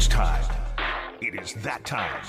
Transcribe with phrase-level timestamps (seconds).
[0.00, 0.42] It's time.
[1.20, 2.22] It is that time.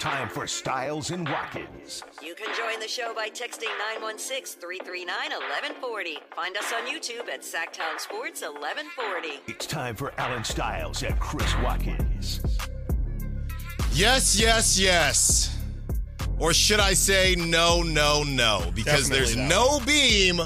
[0.00, 2.02] Time for Stiles and Watkins.
[2.22, 6.18] You can join the show by texting 916 339 1140.
[6.34, 9.52] Find us on YouTube at Sactown Sports 1140.
[9.52, 12.40] It's time for Alan Stiles and Chris Watkins.
[13.92, 15.58] Yes, yes, yes.
[16.38, 18.72] Or should I say no, no, no?
[18.74, 20.40] Because Definitely there's that no beam.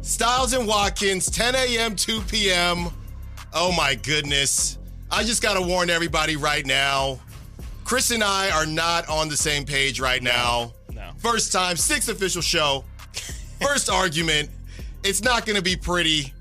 [0.00, 2.86] Styles and Watkins, 10 a.m., 2 p.m.
[3.52, 4.78] Oh my goodness.
[5.10, 7.18] I just got to warn everybody right now.
[7.84, 10.72] Chris and I are not on the same page right now.
[10.92, 11.10] No.
[11.18, 12.84] First time, sixth official show.
[13.60, 14.50] First argument.
[15.04, 16.32] It's not going to be pretty,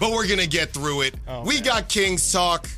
[0.00, 1.14] but we're going to get through it.
[1.28, 1.64] Oh, we man.
[1.64, 2.68] got Kings talk.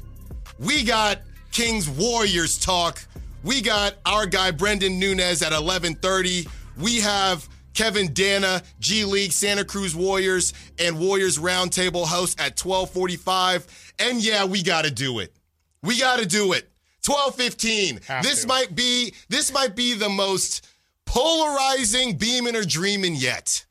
[0.58, 1.20] We got
[1.52, 3.02] Kings Warriors talk.
[3.42, 6.48] We got our guy Brendan Nunez at 11:30.
[6.78, 13.66] We have Kevin Dana, G League, Santa Cruz Warriors, and Warriors Roundtable host at 12:45.
[13.98, 15.34] And yeah, we got to do it.
[15.82, 16.70] We got to do it.
[17.02, 18.04] 12:15.
[18.04, 18.46] Have This to.
[18.48, 20.66] might be this might be the most
[21.06, 23.64] polarizing beaming or dreaming yet.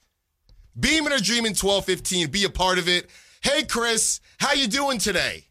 [0.79, 2.31] Beaming or dreaming 12:15.
[2.31, 3.09] Be a part of it.
[3.41, 5.45] Hey Chris, how you doing today?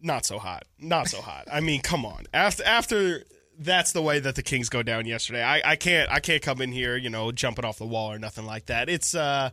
[0.00, 0.64] not so hot.
[0.78, 1.48] Not so hot.
[1.52, 2.26] I mean, come on.
[2.32, 3.24] After after
[3.58, 5.42] that's the way that the Kings go down yesterday.
[5.42, 8.18] I, I can't I can't come in here, you know, jumping off the wall or
[8.18, 8.88] nothing like that.
[8.88, 9.50] It's uh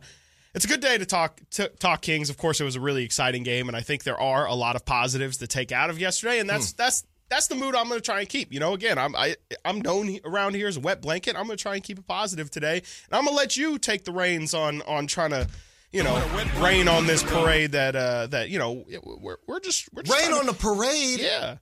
[0.54, 2.30] it's a good day to talk to talk Kings.
[2.30, 4.74] Of course, it was a really exciting game, and I think there are a lot
[4.76, 8.00] of positives to take out of yesterday, and that's that's that's the mood I'm going
[8.00, 8.52] to try and keep.
[8.54, 11.36] You know, again, I'm I, I'm known around here as a wet blanket.
[11.36, 13.78] I'm going to try and keep it positive today, and I'm going to let you
[13.78, 15.48] take the reins on on trying to.
[15.92, 16.22] You know,
[16.58, 20.28] rain on this parade that uh that you know we're we're just we're just Rain
[20.30, 21.20] trying to- on the parade.
[21.20, 21.56] yeah.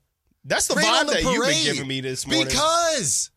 [0.45, 2.47] That's the vibe the that you've been giving me this morning.
[2.47, 3.31] Because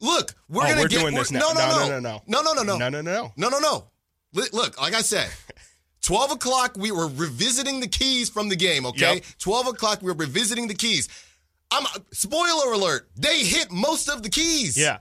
[0.00, 1.40] look, we're Oh, gonna we're get doing this now.
[1.40, 3.32] No, no, No, no, no, no, no, no, no, no, no, no, no.
[3.36, 3.90] no, no, no.
[4.32, 5.28] Look, like I said,
[6.02, 8.84] twelve o'clock we were revisiting the keys from the game.
[8.86, 9.24] Okay, Yep.
[9.38, 11.08] twelve o'clock we were revisiting the keys.
[11.70, 13.08] I'm spoiler alert.
[13.16, 14.76] They hit most of the keys.
[14.76, 14.98] Yeah.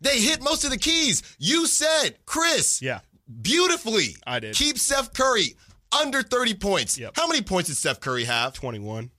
[0.00, 1.22] they hit most of the keys.
[1.38, 2.80] You said, Chris.
[2.82, 3.00] Yeah.
[3.42, 4.16] beautifully.
[4.26, 4.54] I did.
[4.56, 5.54] Keep Steph Curry
[6.00, 6.98] under thirty points.
[6.98, 7.12] Yep.
[7.16, 8.52] How many points did Steph Curry have?
[8.54, 9.10] 21.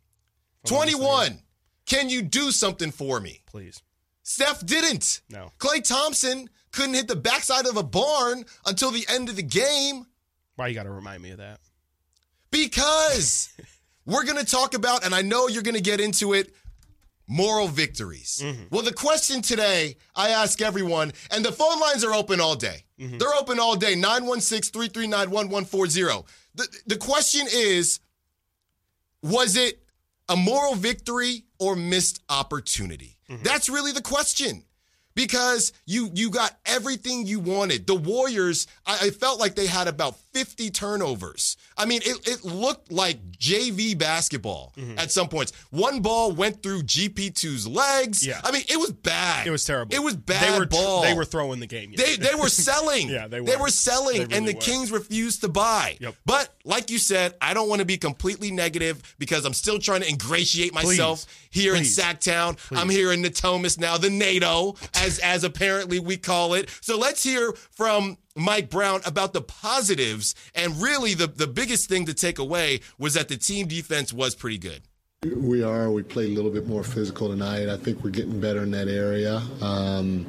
[0.66, 1.40] 21.
[1.86, 3.42] Can you do something for me?
[3.46, 3.82] Please.
[4.24, 5.22] Steph didn't.
[5.30, 5.52] No.
[5.60, 10.06] Klay Thompson couldn't hit the backside of a barn until the end of the game
[10.56, 11.60] Why you got to remind me of that?
[12.52, 13.50] because
[14.06, 16.54] we're going to talk about, and I know you're going to get into it,
[17.28, 18.42] moral victories.
[18.44, 18.64] Mm-hmm.
[18.72, 22.84] Well, the question today, I ask everyone, and the phone lines are open all day.
[23.00, 23.18] Mm-hmm.
[23.20, 26.28] They're open all day 916 339 1140.
[26.56, 28.00] The The question is
[29.24, 29.81] was it
[30.32, 33.18] a moral victory or missed opportunity?
[33.30, 33.44] Mm-hmm.
[33.44, 34.64] That's really the question.
[35.16, 37.88] Because you you got everything you wanted.
[37.88, 41.58] The Warriors, I, I felt like they had about 50 turnovers.
[41.78, 44.98] I mean, it, it looked like JV basketball mm-hmm.
[44.98, 45.52] at some points.
[45.72, 48.26] One ball went through GP2's legs.
[48.26, 48.40] Yeah.
[48.44, 49.48] I mean, it was bad.
[49.48, 49.94] It was terrible.
[49.94, 51.02] It was bad They were ball.
[51.02, 51.94] they were throwing the game.
[51.96, 53.10] They they were selling.
[53.10, 53.48] Yeah, they were.
[53.48, 53.70] They were.
[53.72, 54.62] selling, They really and the were.
[54.62, 55.98] Kings refused to buy.
[56.00, 56.16] Yep.
[56.26, 60.02] But like you said, I don't want to be completely negative because I'm still trying
[60.02, 61.98] to ingratiate myself here Please.
[61.98, 62.58] in Sactown.
[62.72, 66.70] I'm here in Natomas now, the NATO, as as apparently we call it.
[66.82, 70.36] So let's hear from Mike Brown about the positives.
[70.56, 74.36] And really, the the biggest thing to take away was that the team defense was
[74.36, 74.84] pretty good.
[75.24, 75.92] We are.
[75.92, 77.70] We played a little bit more physical tonight.
[77.70, 79.36] I think we're getting better in that area.
[79.62, 80.26] Um,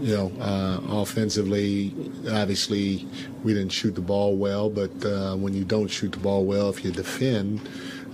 [0.00, 1.94] you know, uh, offensively,
[2.30, 3.06] obviously,
[3.44, 4.70] we didn't shoot the ball well.
[4.70, 7.68] But uh, when you don't shoot the ball well, if you defend,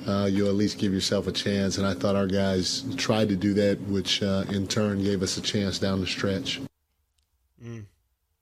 [0.06, 1.78] uh, you'll at least give yourself a chance.
[1.78, 5.36] And I thought our guys tried to do that, which uh, in turn gave us
[5.36, 6.60] a chance down the stretch.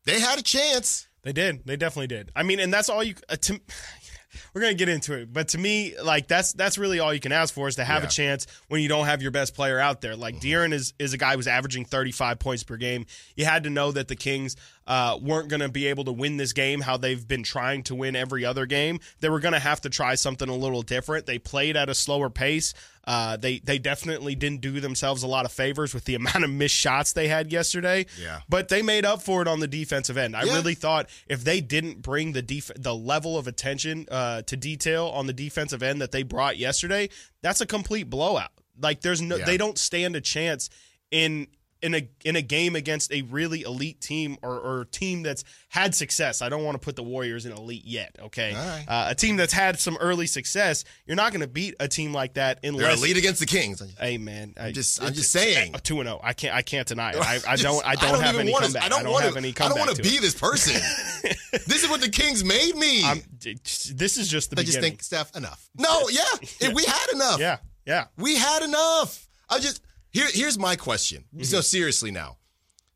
[0.05, 1.09] They had a chance.
[1.23, 1.67] They did.
[1.67, 2.31] They definitely did.
[2.35, 3.15] I mean, and that's all you.
[3.29, 3.61] Uh, to,
[4.55, 7.33] we're gonna get into it, but to me, like that's that's really all you can
[7.33, 8.09] ask for is to have Yeah.
[8.09, 10.17] a chance when you don't have your best player out there.
[10.17, 13.05] Like De'Aaron is is a guy who's averaging 35 points per game.
[13.37, 14.57] You had to know that the Kings
[14.91, 17.95] uh, weren't going to be able to win this game how they've been trying to
[17.95, 18.99] win every other game.
[19.21, 21.27] They were going to have to try something a little different.
[21.27, 22.75] They played at a slower pace.
[23.05, 26.51] Uh, they they definitely didn't do themselves a lot of favors with the amount of
[26.51, 28.05] missed shots they had yesterday.
[28.21, 28.41] Yeah.
[28.49, 30.35] But they made up for it on the defensive end.
[30.37, 30.55] I Yeah.
[30.55, 35.07] really thought if they didn't bring the def- the level of attention uh, to detail
[35.07, 37.09] on the defensive end that they brought yesterday,
[37.43, 38.51] that's a complete blowout.
[38.79, 39.45] Like there's no, Yeah.
[39.45, 40.69] they don't stand a chance
[41.13, 41.47] in
[41.83, 45.95] in a in a game against a really elite team or, or team that's had
[45.95, 46.43] success.
[46.43, 48.17] I don't want to put the Warriors in elite yet.
[48.21, 48.85] Okay, right.
[48.87, 50.85] uh, a team that's had some early success.
[51.07, 52.99] You're not going to beat a team like that They're unless.
[52.99, 53.83] elite against the Kings.
[53.99, 55.75] Hey man, I just- I'm just saying.
[55.83, 56.21] two and zero.
[56.23, 57.17] I can't I can't deny it.
[57.21, 58.83] I, I Just- don't I don't, have any comeback.
[58.85, 60.11] I don't, don't wanna, have any I don't want to to it.
[60.11, 60.75] be this person.
[61.53, 63.05] this is what the Kings made me.
[63.05, 65.69] I'm, this is just the I just think, Steph, enough.
[65.77, 66.23] No, yeah,
[66.61, 66.73] Yeah.
[66.73, 67.41] we had enough.
[67.41, 68.07] yeah, Yeah.
[68.17, 69.27] We had enough.
[69.49, 71.25] I just here here's my question.
[71.35, 71.45] Mm-hmm.
[71.45, 72.37] So seriously now.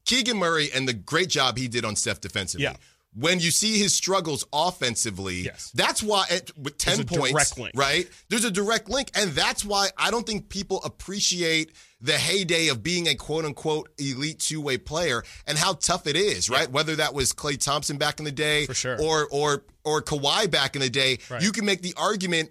[0.04, 2.64] Keegan Murray and the great job he did on Steph defensively.
[2.64, 2.76] Yeah.
[3.16, 5.70] When you see his struggles offensively, Yes.
[5.72, 7.70] that's why at, with 10 a points, direct link.
[7.76, 8.08] right?
[8.28, 9.10] There's a direct link.
[9.14, 13.88] And that's why I don't think people appreciate the heyday of being a quote unquote
[13.98, 16.68] elite two way player and how tough it is, right?
[16.70, 19.00] Whether that was Klay Thompson back in the day For sure.
[19.00, 21.40] or or or Kawhi back in the day, Right.
[21.40, 22.50] you can make the argument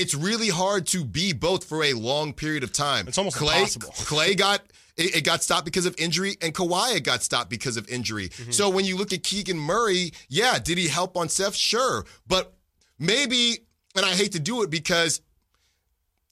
[0.00, 3.06] it's really hard to be both for a long period of time.
[3.08, 3.88] It's almost Klay, impossible.
[3.90, 4.62] Klay got
[4.96, 8.28] it, it got stopped because of injury, and Kawhi got stopped because of injury.
[8.30, 8.50] Mm-hmm.
[8.50, 11.54] So when you look at Keegan Murray, yeah, did he help on Steph?
[11.54, 12.54] Sure, but
[12.98, 13.58] maybe,
[13.94, 15.20] and I hate to do it because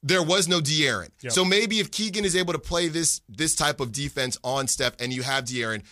[0.02, 1.08] there was no De'Aaron.
[1.22, 1.32] Yep.
[1.32, 4.94] So maybe if Keegan is able to play this this type of defense on Steph,
[5.00, 5.82] and you have De'Aaron,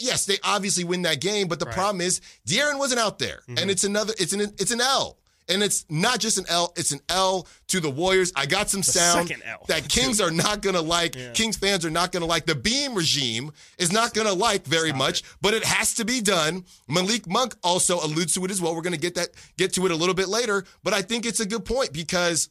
[0.00, 1.48] yes, they obviously win that game.
[1.48, 3.58] But the problem is De'Aaron wasn't out there, Mm-hmm.
[3.58, 5.18] and it's another, it's an it's an L.
[5.48, 8.32] And it's not just an L, it's an L to the Warriors.
[8.34, 9.34] I got some sound
[9.68, 11.16] that Kings are not going to like.
[11.34, 12.46] Kings fans are not going to like.
[12.46, 16.20] The Beam regime is not going to like very much, but it has to be
[16.20, 16.64] done.
[16.88, 18.74] Malik Monk also alludes to it as well.
[18.74, 21.26] We're going to get that get to it a little bit later, but I think
[21.26, 22.48] it's a good point because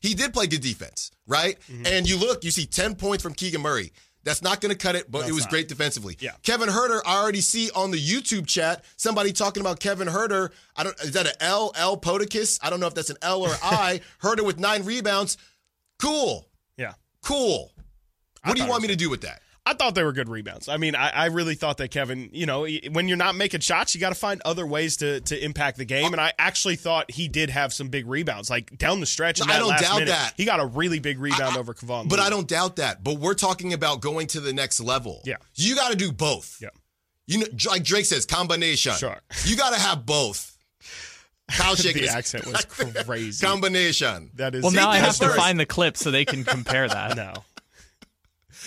[0.00, 1.58] he did play good defense, right?
[1.70, 1.86] Mm-hmm.
[1.86, 3.92] And you look, you see 10 points from Keegan Murray.
[4.26, 5.50] That's not going to cut it, but it was not.
[5.50, 6.16] great defensively.
[6.18, 6.32] Yeah.
[6.42, 10.50] Kevin Huerter, I already see on the YouTube chat somebody talking about Kevin Huerter.
[10.74, 12.58] I don't is that an L L Podicus?
[12.60, 14.00] I don't know if that's an L or I.
[14.22, 15.38] Huerter with nine rebounds.
[16.00, 16.48] Cool.
[16.76, 16.94] Yeah.
[17.22, 17.70] Cool.
[18.42, 19.42] What do you want me to do with that?
[19.68, 20.68] I thought they were good rebounds.
[20.68, 23.96] I mean, I, I really thought that Kevin, you know, when you're not making shots,
[23.96, 26.12] you got to find other ways to to impact the game.
[26.12, 29.40] And I actually thought he did have some big rebounds, like down the stretch.
[29.40, 30.34] in I don't last doubt minute, that.
[30.36, 32.08] he got a really big rebound over Kevon.
[32.08, 32.22] But Looney.
[32.22, 33.02] I don't doubt that.
[33.02, 35.20] But we're talking about going to the next level.
[35.24, 35.36] Yeah.
[35.56, 36.58] You got to do both.
[36.62, 36.68] Yeah.
[37.26, 38.92] You know, like Drake says, combination.
[38.92, 39.16] Sure.
[39.46, 40.56] You got to have both.
[41.50, 42.64] Kyle shaking the his- accent was
[43.04, 43.44] crazy.
[43.44, 44.30] combination.
[44.34, 46.86] that is Well, now I have that's to find the clip so they can compare
[46.88, 47.16] that.
[47.16, 47.34] no.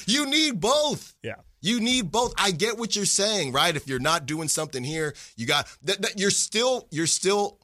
[0.10, 1.16] You need both.
[1.24, 1.36] Yeah.
[1.62, 2.34] You need both.
[2.38, 3.76] I get what you're saying, right?
[3.76, 7.60] If you're not doing something here, you got that, that you're still you're still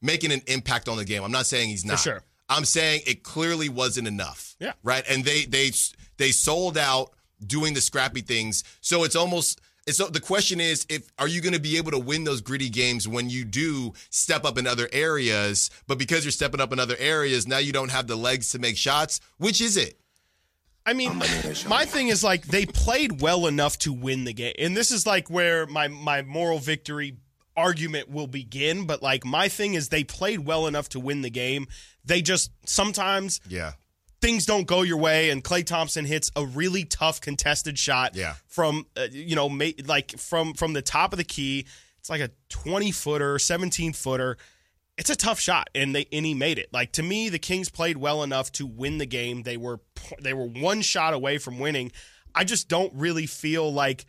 [0.00, 1.22] making an impact on the game.
[1.22, 1.98] I'm not saying he's not.
[1.98, 2.22] sure.
[2.48, 4.56] I'm saying it clearly wasn't enough.
[4.60, 4.72] Yeah.
[4.82, 5.04] Right?
[5.08, 5.72] And they they
[6.16, 7.10] they sold out
[7.44, 8.64] doing the scrappy things.
[8.80, 11.90] So it's almost it's so the question is if are you going to be able
[11.90, 16.24] to win those gritty games when you do step up in other areas, but because
[16.24, 19.20] you're stepping up in other areas, now you don't have the legs to make shots.
[19.38, 19.98] Which is it?
[20.90, 21.18] I mean,
[21.68, 25.06] my thing is like they played well enough to win the game, and this is
[25.06, 27.16] like where my my moral victory
[27.56, 28.86] argument will begin.
[28.86, 31.66] But like my thing is they played well enough to win the game.
[32.04, 33.72] They just sometimes Yeah.
[34.20, 38.16] things don't go your way, and Klay Thompson hits a really tough contested shot.
[38.16, 38.34] Yeah.
[38.48, 41.66] from uh, you know ma- like from from the top of the key.
[42.00, 44.38] It's like a twenty footer, seventeen footer.
[44.98, 46.68] It's a tough shot, and they and he made it.
[46.72, 49.42] Like to me, the Kings played well enough to win the game.
[49.42, 49.80] They were
[50.20, 51.92] they were one shot away from winning.
[52.34, 54.04] I just don't really feel like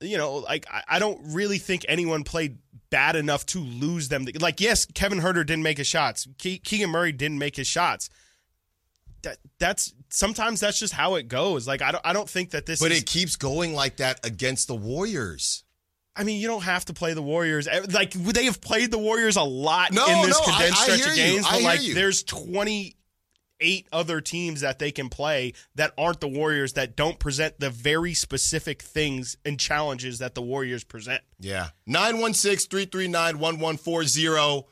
[0.00, 2.58] you know, like I, I don't really think anyone played
[2.90, 4.26] bad enough to lose them.
[4.40, 6.26] Like, yes, Kevin Huerter didn't make his shots.
[6.38, 8.08] Ke- Keegan Murray didn't make his shots.
[9.22, 11.66] That that's sometimes that's just how it goes.
[11.66, 12.80] Like I don't I don't think that this.
[12.80, 15.64] But is, it keeps going like that against the Warriors.
[16.18, 17.68] I mean, you don't have to play the Warriors.
[17.68, 20.80] Eh, Like they have played the Warriors a lot No, in this no, I- condensed
[20.80, 21.22] I stretch hear of you.
[21.24, 21.46] games.
[21.46, 21.94] I But hear like, you.
[21.94, 27.60] there's 28 other teams that they can play that aren't the Warriors that don't present
[27.60, 31.22] the very specific things and challenges that the Warriors present.
[31.38, 31.68] Yeah.
[31.86, 34.66] 916 339 1140.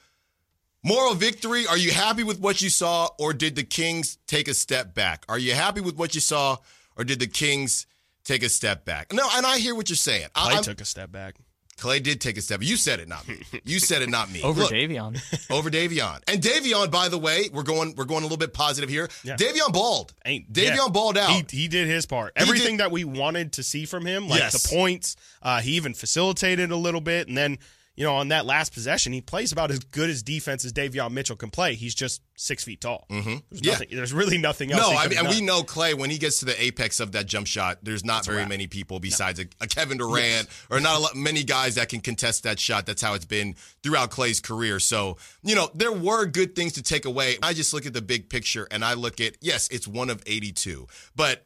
[0.83, 1.67] Moral victory.
[1.67, 5.25] Are you happy with what you saw, or did the Kings take a step back?
[5.29, 6.59] Are you happy with what you saw,
[6.97, 7.87] or did the Kings
[8.27, 9.13] take a step back?
[9.13, 10.29] No, and I hear what you're saying.
[10.35, 11.37] I- Klay I'm- took a step back.
[11.79, 12.63] Klay did take a step.
[12.63, 13.37] You said it, not me.
[13.67, 14.41] You said it, not me.
[14.43, 15.21] Over Look, Davion.
[15.51, 16.23] over Davion.
[16.27, 19.11] And Davion, by the way, we're going we're going a little bit positive here.
[19.25, 19.37] Yeah.
[19.37, 20.15] Davion balled.
[20.25, 20.89] Ain't Davion yeah.
[20.91, 21.51] balled out.
[21.51, 22.33] He, he did his part.
[22.35, 24.63] He Everything did- that we wanted to see from him, like Yes.
[24.63, 27.59] the points, uh, he even facilitated a little bit, and then
[27.97, 31.13] you know on that last possession, he plays about as good as defense as Davion
[31.13, 31.75] Mitchell can play.
[31.75, 33.07] He's just six feet tall.
[33.11, 33.37] Mm-hmm.
[33.51, 33.73] There's Yeah.
[33.73, 33.89] nothing.
[33.93, 34.83] There's really nothing else.
[34.91, 37.27] No, I mean, and we know Klay when he gets to the apex of that
[37.27, 37.79] jump shot.
[37.83, 41.43] There's not very many people besides a, a Kevin Durant or not a lot, many
[41.45, 42.85] guys that can contest that shot.
[42.87, 44.79] That's how it's been throughout Klay's career.
[44.79, 47.37] So you know there were good things to take away.
[47.43, 50.23] I just look at the big picture and I look at yes, it's one of
[50.27, 51.45] 82, but.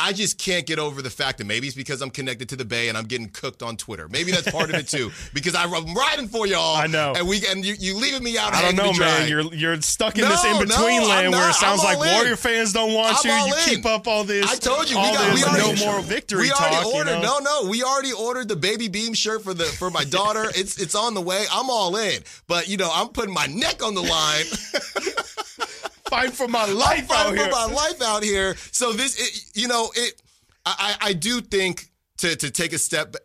[0.00, 2.64] I just can't get over the fact that maybe it's because I'm connected to the
[2.64, 4.08] Bay and I'm getting cooked on Twitter.
[4.08, 6.76] Maybe that's part of it too, because I'm riding for y'all.
[6.76, 7.12] I know.
[7.16, 8.54] and we and you, you leaving me out.
[8.54, 9.28] I don't know, man.
[9.28, 12.14] You're you're stuck in No, this in between no, land where it sounds like in.
[12.14, 13.46] Warrior fans don't want I'm you.
[13.48, 13.76] You in.
[13.76, 14.50] keep up all this.
[14.50, 16.84] I told you we got we already no more victory We already talk.
[16.86, 17.20] you ordered.
[17.20, 17.38] know?
[17.38, 20.44] No, no, we already ordered the baby beam shirt for the for my daughter.
[20.54, 21.44] it's it's on the way.
[21.52, 24.44] I'm all in, but you know I'm putting my neck on the line
[26.10, 27.44] fighting for my life out fighting here.
[27.46, 28.56] for my life out here.
[28.72, 30.20] So this, it, you know, it.
[30.66, 31.88] I, I do think
[32.18, 33.16] to to take a step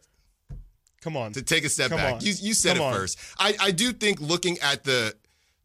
[1.02, 1.34] Come on.
[1.34, 2.14] to take a step Come back.
[2.16, 2.22] on.
[2.22, 2.94] You you said Come it on.
[2.94, 3.20] first.
[3.38, 5.14] I I do think looking at the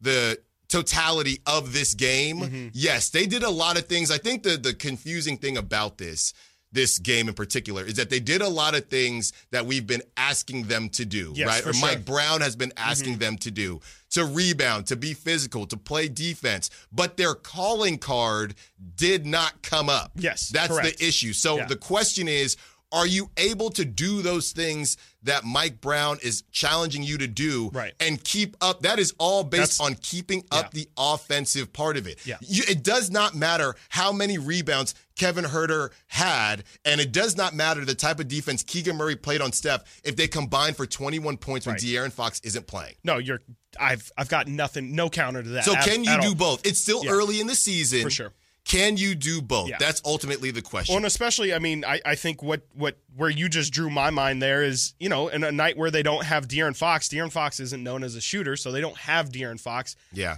[0.01, 0.37] the
[0.67, 2.67] totality of this game, Mm-hmm.
[2.73, 4.11] yes, they did a lot of things.
[4.11, 6.33] I think the the confusing thing about this
[6.73, 10.01] this game in particular is that they did a lot of things that we've been
[10.15, 11.59] asking them to do, Yes, right?
[11.59, 11.73] Or sure.
[11.73, 11.81] Mm-hmm.
[11.97, 13.81] Mike Brown has been asking them to do.
[14.11, 18.55] To rebound, to be physical, to play defense, but their calling card
[18.97, 20.11] did not come up.
[20.17, 20.99] Yes, That's correct.
[20.99, 21.31] the issue.
[21.31, 21.65] So Yeah.
[21.67, 22.57] the question is
[22.93, 27.69] are you able to do those things that Mike Brown is challenging you to do
[27.73, 27.93] Right.
[28.01, 28.81] and keep up?
[28.81, 30.81] That is all based That's- on keeping up Yeah.
[30.83, 32.19] the offensive part of it.
[32.25, 32.35] Yeah.
[32.41, 37.53] You, it does not matter how many rebounds Kevin Huerter had, and it does not
[37.53, 41.37] matter the type of defense Keegan Murray played on Steph if they combine for 21
[41.37, 41.81] points when Right.
[41.81, 42.95] De'Aaron Fox isn't playing.
[43.03, 43.41] no, you're.
[43.79, 44.95] I've I've got nothing.
[44.95, 45.63] No counter to that.
[45.63, 46.35] So at- can you do all.
[46.35, 46.65] both?
[46.65, 47.11] It's still Yeah.
[47.11, 48.01] early in the season.
[48.01, 48.33] For sure.
[48.65, 49.69] Can you do both?
[49.69, 49.77] Yeah.
[49.79, 50.93] That's ultimately the question.
[50.93, 54.09] Well, and especially, I mean, I, I think what what where you just drew my
[54.09, 57.07] mind there is, you know, in a night where they don't have De'Aaron Fox.
[57.07, 59.95] De'Aaron Fox isn't known as a shooter, so they don't have De'Aaron Fox.
[60.11, 60.37] yeah.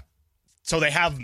[0.66, 1.20] So they have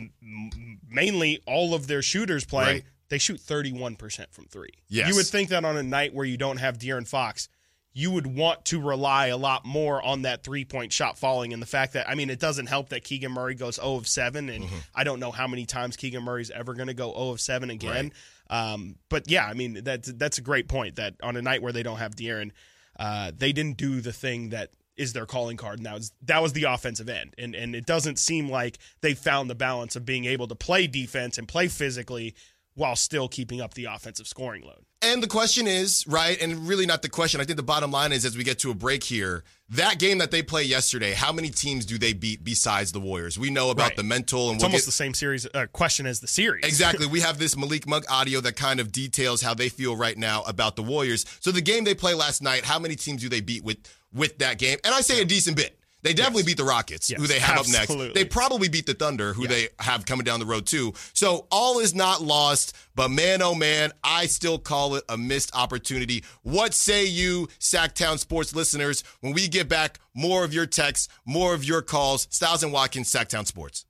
[0.90, 2.68] mainly all of their shooters playing.
[2.68, 2.84] Right.
[3.10, 4.70] They shoot 31% from three.
[4.88, 5.10] Yes.
[5.10, 7.50] You would think that on a night where you don't have De'Aaron Fox,
[7.92, 11.52] you would want to rely a lot more on that three point shot falling.
[11.54, 14.08] And the fact that, I mean, it doesn't help that Keegan Murray goes 0 of
[14.08, 14.50] 7.
[14.50, 14.76] And Mm-hmm.
[14.94, 17.70] I don't know how many times Keegan Murray's ever going to go 0 of 7
[17.70, 18.14] again.
[18.50, 21.74] Um, but yeah, I mean, that's, that's a great point that on a night where
[21.74, 22.52] they don't have De'Aaron,
[23.00, 26.42] uh, they didn't do the thing that is their calling card, and that was that
[26.42, 27.34] was the offensive end.
[27.38, 30.88] And and it doesn't seem like they found the balance of being able to play
[30.88, 32.36] defense and play physically
[32.80, 34.84] while still keeping up the offensive scoring load.
[35.02, 37.40] And the question is, right, and really not the question.
[37.40, 40.18] I think the bottom line is as we get to a break here, that game
[40.18, 43.40] that they play yesterday, how many teams do they beat besides the Warriors?
[43.40, 43.96] We know about Right.
[43.96, 46.66] the mental and It's we'll almost get- the same series uh, question as the series.
[46.66, 47.06] Exactly.
[47.12, 50.44] We have this Malik Monk audio that kind of details how they feel right now
[50.44, 51.26] about the Warriors.
[51.40, 53.78] So the game they play last night, how many teams do they beat with
[54.14, 54.80] with that game?
[54.84, 55.79] And I say a decent bit.
[56.02, 58.14] They definitely beat the Rockets, who they have up next.
[58.14, 60.94] They probably beat the Thunder, who they have coming down the road too.
[61.14, 65.54] So all is not lost, but man, oh man, I still call it a missed
[65.56, 66.24] opportunity.
[66.44, 70.00] What say you, Sactown sports listeners, when we get back?
[70.14, 72.28] More of your texts, more of your calls.
[72.30, 73.86] Stiles and Watkins, Sactown Sports.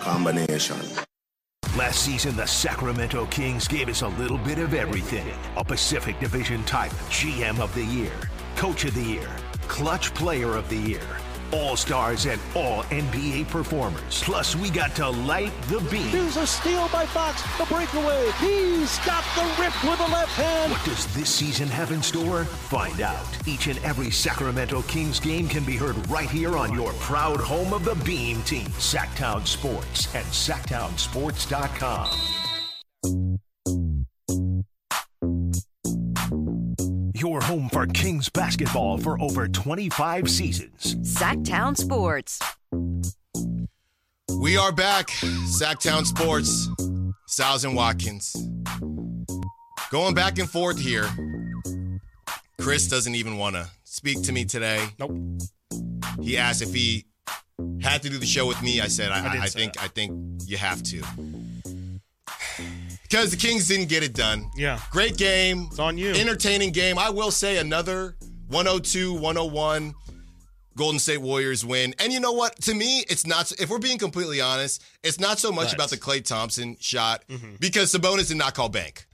[0.00, 0.76] Combination.
[1.76, 5.26] Last season, the Sacramento Kings gave us a little bit of everything.
[5.56, 8.12] A Pacific Division type GM of the Year,
[8.56, 9.28] Coach of the Year,
[9.68, 11.00] Clutch Player of the Year,
[11.52, 14.22] All Stars and All NBA performers.
[14.22, 16.08] Plus, we got to light the beam.
[16.08, 17.42] Here's a steal by Fox.
[17.58, 18.30] The breakaway.
[18.40, 20.72] He's got the rip with the left hand.
[20.72, 22.44] What does this season have in store?
[22.44, 23.26] Find out.
[23.46, 27.72] Each and every Sacramento Kings game can be heard right here on your proud home
[27.72, 32.31] of the Beam Team, Sactown Sports and sactownsports.com.
[37.22, 40.96] Your home for Kings basketball for over 25 seasons.
[41.04, 42.40] Sactown Sports.
[44.40, 45.06] We are back.
[45.46, 46.68] Sactown Sports.
[47.28, 48.34] Stiles and Watkins.
[49.92, 51.08] Going back and forth here.
[52.60, 54.84] Chris doesn't even want to speak to me today.
[54.98, 55.16] Nope.
[56.20, 57.04] He asked if he
[57.80, 58.80] had to do the show with me.
[58.80, 59.84] I said, I, I I, think that.
[59.84, 61.04] I think you have to.
[63.12, 64.50] Because the Kings didn't get it done.
[64.56, 64.80] Yeah.
[64.90, 65.66] Great game.
[65.70, 66.12] It's on you.
[66.12, 66.98] Entertaining game.
[66.98, 68.16] I will say another
[68.48, 69.92] 102 101
[70.78, 71.94] Golden State Warriors win.
[71.98, 72.56] And you know what?
[72.62, 75.74] To me, it's not, if we're being completely honest, it's not so much Right.
[75.74, 77.56] about the Klay Thompson shot Mm-hmm.
[77.60, 79.04] because Sabonis did not call bank.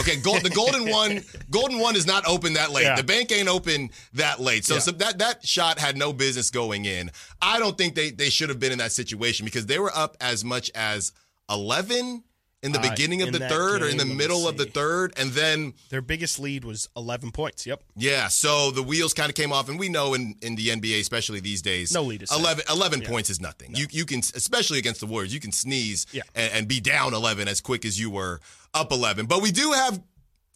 [0.00, 2.82] Okay, gold, the golden one, golden one is not open that late.
[2.82, 2.96] Yeah.
[2.96, 4.64] The bank ain't open that late.
[4.64, 4.80] So, Yeah.
[4.80, 7.12] so that that shot had no business going in.
[7.40, 10.16] I don't think they they should have been in that situation because they were up
[10.20, 11.12] as much as
[11.48, 12.24] eleven
[12.64, 15.12] in the Uh, beginning of the third or in the game, middle of the third,
[15.16, 17.64] and then Their biggest lead was 11 points.
[17.66, 17.82] Yep.
[17.96, 20.98] yeah, so the wheels kind of came off, and we know in, in the NBA,
[21.00, 22.40] especially these days, No lead is safe.
[22.40, 23.74] 11, 11 points is nothing.
[23.76, 26.22] You you can, especially against the Warriors, you can sneeze Yeah.
[26.34, 28.40] and, and be down 11 as quick as you were
[28.72, 29.26] up 11.
[29.26, 30.00] But we do have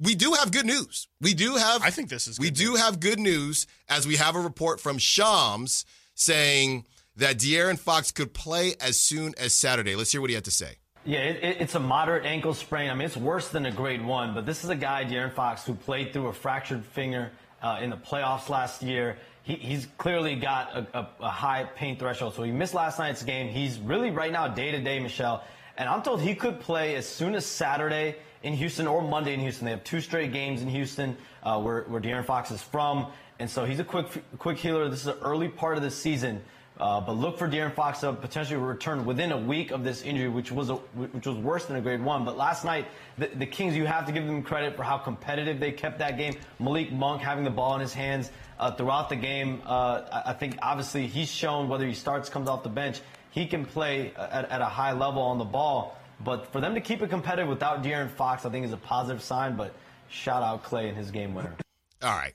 [0.01, 1.09] we do have good news.
[1.21, 1.83] We do have.
[1.83, 2.81] I think this is we do news.
[2.81, 5.85] have good news as we have a report from Shams
[6.15, 6.87] saying
[7.17, 9.97] that De'Aaron Fox could play as soon as Saturday.
[9.97, 10.77] Let's hear what he had to say.
[11.05, 12.91] Yeah, it, it- it's a moderate ankle sprain.
[12.91, 15.65] I mean, it's worse than a grade one, but this is a guy, De'Aaron Fox,
[15.65, 17.31] who played through a fractured finger
[17.63, 19.17] uh, in the playoffs last year.
[19.43, 23.23] He, he's clearly got a, a, a high pain threshold, so he missed last night's
[23.23, 23.49] game.
[23.49, 25.45] He's really right now day to day, Michelle,
[25.77, 29.41] and I'm told he could play as soon as Saturday in Houston or Monday in
[29.41, 29.65] Houston.
[29.65, 33.07] They have two straight games in Houston, uh, where, where De'Aaron Fox is from,
[33.39, 34.07] and so he's a quick
[34.39, 34.89] quick healer.
[34.91, 36.43] This is an early part of the season.
[36.79, 40.29] Uh, but look for De'Aaron Fox to potentially return within a week of this injury,
[40.29, 42.25] which was a, which was worse than a grade one.
[42.25, 45.59] But last night, the, the Kings, you have to give them credit for how competitive
[45.59, 46.37] they kept that game.
[46.61, 48.31] Malik Monk having the ball in his hands
[48.61, 49.61] uh, throughout the game.
[49.67, 53.65] Uh, I, think obviously he's shown whether he starts, comes off the bench, he can
[53.65, 55.99] play at, at a high level on the ball.
[56.21, 59.23] But for them to keep it competitive without De'Aaron Fox, I think is a positive
[59.23, 59.57] sign.
[59.57, 59.75] But
[60.09, 61.55] shout out Klay and his game winner.
[62.03, 62.35] All right.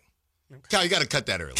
[0.69, 1.53] Kyle, you got to cut that early.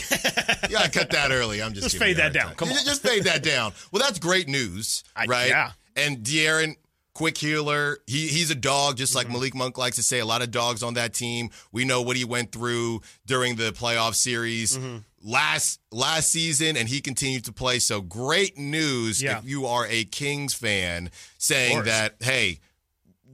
[0.70, 1.62] you got to cut that early.
[1.62, 2.48] I'm just Just fade that down.
[2.48, 2.56] time.
[2.56, 2.76] Come on.
[2.86, 3.74] Just fade that down.
[3.92, 5.50] Well, that's great news, I- right?
[5.50, 5.72] yeah.
[5.96, 6.76] And De'Aaron,
[7.14, 8.00] quick healer.
[8.08, 9.18] He he's a dog, just Mm-hmm.
[9.18, 10.20] like Malik Monk likes to say.
[10.20, 11.50] A lot of dogs on that team.
[11.72, 14.98] We know what he went through during the playoff series Mm-hmm.
[15.24, 17.78] last last season, and he continued to play.
[17.80, 19.38] So great news Yeah.
[19.38, 22.60] if you are a Kings fan, saying that hey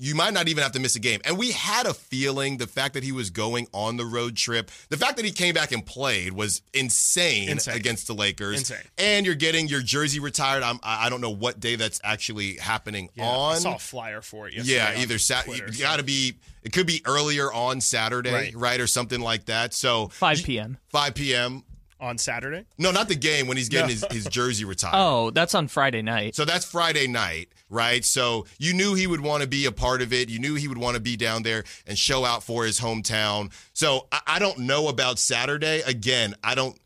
[0.02, 1.20] you might not even have to miss a game.
[1.26, 4.72] And we had a feeling the fact that he was going on the road trip,
[4.88, 7.76] the fact that he came back and played was insane, Insane.
[7.76, 8.60] against the Lakers.
[8.60, 8.78] Insane.
[8.98, 10.64] And you're getting your jersey retired.
[10.64, 13.56] I'm, I I don't know what day that's actually happening Yeah, on.
[13.56, 14.54] I saw a flyer for it.
[14.54, 15.44] Yesterday yeah, either Sat.
[15.46, 16.36] Twitter, You got to be.
[16.64, 18.56] It could be earlier on Saturday, right.
[18.56, 18.80] Right.
[18.82, 19.74] or something like that.
[19.74, 20.78] So 5 p.m.
[20.90, 21.64] 5 p.m.
[22.00, 22.66] on Saturday.
[22.78, 24.08] No, not the game when he's getting No.
[24.10, 24.94] his, his jersey retired.
[24.96, 26.36] Oh, that's on Friday night.
[26.36, 28.04] So that's Friday night, right?
[28.06, 30.30] So you knew he would want to be a part of it.
[30.30, 33.52] You knew he would want to be down there and show out for his hometown.
[33.74, 35.82] So I, I don't know about Saturday.
[35.86, 36.78] Again, I don't.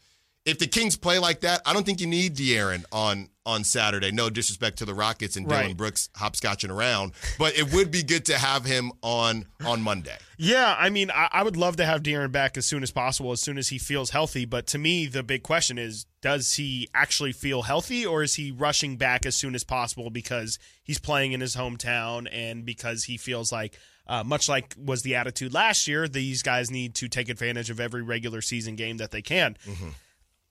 [0.46, 4.12] If the Kings play like that, I don't think you need De'Aaron on on Saturday.
[4.12, 8.26] No disrespect to the Rockets and Dillon Brooks hopscotching around, but it would be good
[8.26, 10.18] to have him on on Monday.
[10.38, 13.32] Yeah, I mean, I, I would love to have De'Aaron back as soon as possible,
[13.32, 14.46] as soon as he feels healthy.
[14.46, 18.52] But to me, the big question is, does he actually feel healthy, or is he
[18.52, 23.18] rushing back as soon as possible because he's playing in his hometown and because he
[23.18, 27.30] feels like, uh, much like was the attitude last year, these guys need to take
[27.30, 29.56] advantage of every regular season game that they can.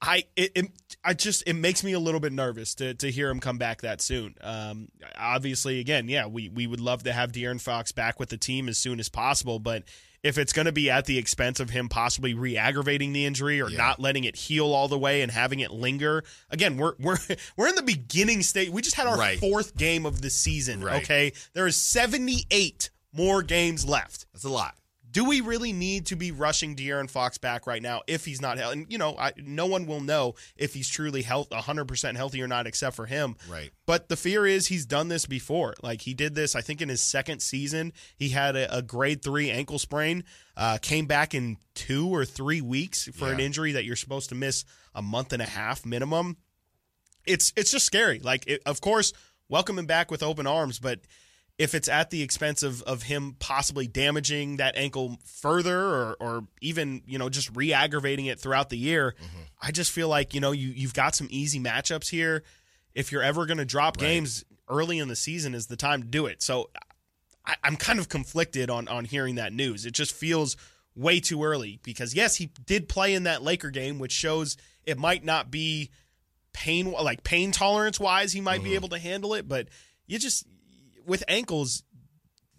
[0.04, 0.66] I it, it
[1.04, 3.82] I just it makes me a little bit nervous to to hear him come back
[3.82, 4.34] that soon.
[4.40, 8.36] Um, obviously, again, yeah, we we would love to have De'Aaron Fox back with the
[8.36, 9.84] team as soon as possible, but
[10.24, 13.68] if it's going to be at the expense of him possibly re-aggravating the injury or
[13.68, 13.76] Yeah.
[13.78, 17.18] not letting it heal all the way and having it linger, again, we're we're
[17.56, 18.70] we're in the beginning state.
[18.70, 19.38] We just had our Right.
[19.38, 20.82] fourth game of the season.
[20.82, 21.02] Right.
[21.02, 24.74] Okay, there is seventy eight more games left That's a lot.
[25.12, 28.56] Do we really need to be rushing De'Aaron Fox back right now if he's not
[28.56, 28.80] healthy?
[28.80, 32.48] And you know, I, no one will know if he's truly health 100% healthy or
[32.48, 33.36] not except for him.
[33.48, 33.70] Right.
[33.84, 35.74] But the fear is he's done this before.
[35.82, 37.92] Like he did this, I think, in his second season.
[38.16, 40.24] He had a, a grade three ankle sprain,
[40.56, 44.34] uh, came back in two or three weeks for an injury that you're supposed to
[44.34, 46.38] miss a month and a half minimum.
[47.26, 48.18] It's it's just scary.
[48.18, 49.12] Like, it, of course,
[49.48, 51.00] welcome him back with open arms, but
[51.58, 56.44] if it's at the expense of, of him possibly damaging that ankle further or, or
[56.60, 59.14] even you know just re-aggravating it throughout the year
[59.60, 62.42] i just feel like you know you, you've got some easy matchups here.
[62.94, 66.08] If you're ever going to drop games early in the season is the time to
[66.08, 66.42] do it.
[66.42, 66.70] So
[67.46, 69.86] I, i'm kind of conflicted on on hearing that news.
[69.86, 70.56] It just feels
[70.94, 74.98] way too early because yes he did play in that laker game which shows it
[74.98, 75.90] might not be
[76.52, 78.64] pain like pain tolerance wise he might Mm-hmm.
[78.64, 79.68] be able to handle it but
[80.06, 80.44] you just
[81.06, 81.82] with ankles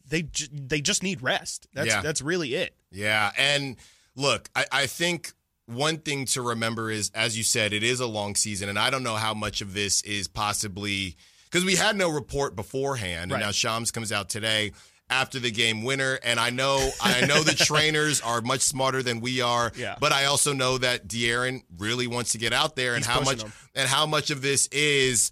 [0.08, 2.02] they ju- they just need rest that's Yeah.
[2.02, 3.78] that's really it Yeah, and
[4.16, 5.32] look, I, I think
[5.66, 8.90] one thing to remember is, as you said, it is a long season, and I
[8.90, 13.38] don't know how much of this is possibly because we had no report beforehand, Right.
[13.38, 14.74] and now Shams comes out today
[15.10, 19.22] after the game winner, and I know I know the trainers are much smarter than
[19.22, 19.96] we are, Yeah.
[20.00, 23.38] but I also know that De'Aaron really wants to get out there, and how much
[23.40, 23.54] them.
[23.74, 25.32] and how much of this is.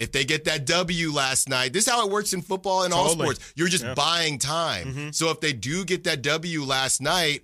[0.00, 2.92] If they get that W last night, this is how it works in football and
[2.92, 3.52] all sports.
[3.54, 3.94] You're just Yeah.
[3.94, 4.86] buying time.
[4.88, 5.10] Mm-hmm.
[5.12, 7.42] So if they do get that W last night,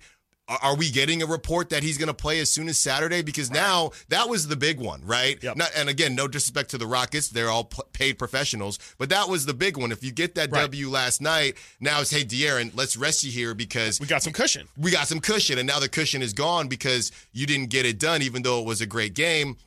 [0.61, 3.21] are we getting a report that he's going to play as soon as Saturday?
[3.21, 5.37] Because now that was the big one, right?
[5.43, 5.57] Yep.
[5.57, 9.27] Not, and again, no disrespect to the Rockets, they're all p- paid professionals, but that
[9.27, 9.91] was the big one.
[9.91, 10.61] If you get that Right.
[10.61, 14.31] W last night, now it's hey De'Aaron, let's rest you here because we got some
[14.31, 17.85] cushion we got some cushion, and now the cushion is gone because you didn't get
[17.85, 19.57] it done, even though it was a great game.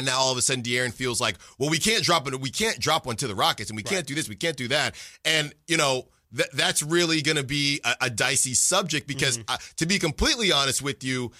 [0.00, 2.40] And now all of a sudden, De'Aaron feels like, well, we can't drop it.
[2.40, 4.28] We can't drop one to the Rockets, and we can't do this.
[4.28, 4.94] We can't do that.
[5.24, 9.54] And you know, th- that's really going to be a, a dicey subject because, Mm-hmm.
[9.54, 11.32] uh, to be completely honest with you,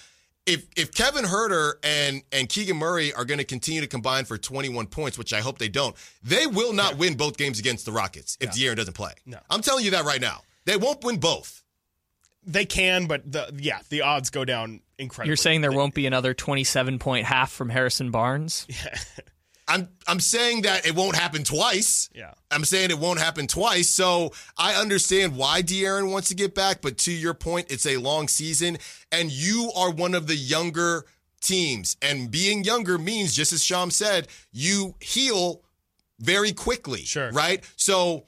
[0.45, 4.37] if if Kevin Huerter and and Keegan Murray are going to continue to combine for
[4.37, 7.91] 21 points, which I hope they don't, they will not win both games against the
[7.91, 9.13] Rockets if De'Aaron doesn't play.
[9.25, 9.37] No.
[9.49, 10.41] I'm telling you that right now.
[10.65, 11.63] They won't win both.
[12.43, 16.05] They can but the yeah the odds go down incredibly You're saying there won't be
[16.07, 18.65] another 27 point half from Harrison Barnes?
[18.83, 18.97] Yeah.
[19.67, 22.09] I'm I'm saying that it won't happen twice.
[22.13, 22.33] Yeah.
[22.49, 23.87] I'm saying it won't happen twice.
[23.89, 27.95] So I understand why De'Aaron wants to get back, but to your point, it's a
[27.97, 28.79] long season,
[29.13, 31.05] and you are one of the younger
[31.39, 31.95] teams.
[32.01, 35.61] And being younger means, just as Sham said, you heal
[36.19, 37.03] very quickly.
[37.03, 37.31] Sure.
[37.31, 37.63] Right?
[37.77, 38.25] So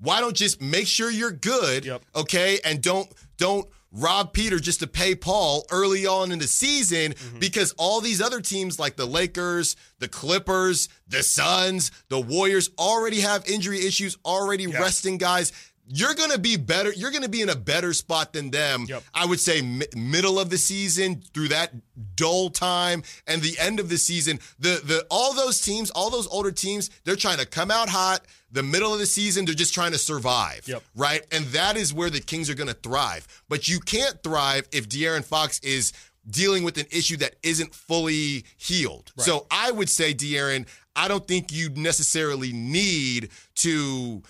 [0.00, 2.02] why don't just make sure you're good, Yep.
[2.16, 3.08] okay, and don't
[3.40, 7.38] don't rob Peter just to pay Paul early on in the season Mm-hmm.
[7.40, 13.20] because all these other teams like the Lakers, the Clippers, the Suns, the Warriors already
[13.20, 15.52] have injury issues, already resting guys.
[15.92, 16.92] You're going to be better.
[16.92, 18.84] You're going to be in a better spot than them.
[18.88, 19.02] Yep.
[19.12, 21.72] I would say mi- middle of the season through that
[22.14, 24.38] dull time and the end of the season.
[24.60, 28.20] The the all those teams, all those older teams, they're trying to come out hot.
[28.52, 30.66] The middle of the season, they're just trying to survive.
[30.66, 30.82] Yep.
[30.96, 31.26] Right?
[31.32, 33.26] And that is where the Kings are going to thrive.
[33.48, 35.92] But you can't thrive if De'Aaron Fox is
[36.28, 39.12] dealing with an issue that isn't fully healed.
[39.16, 44.22] So I would say, De'Aaron, I don't think you necessarily need to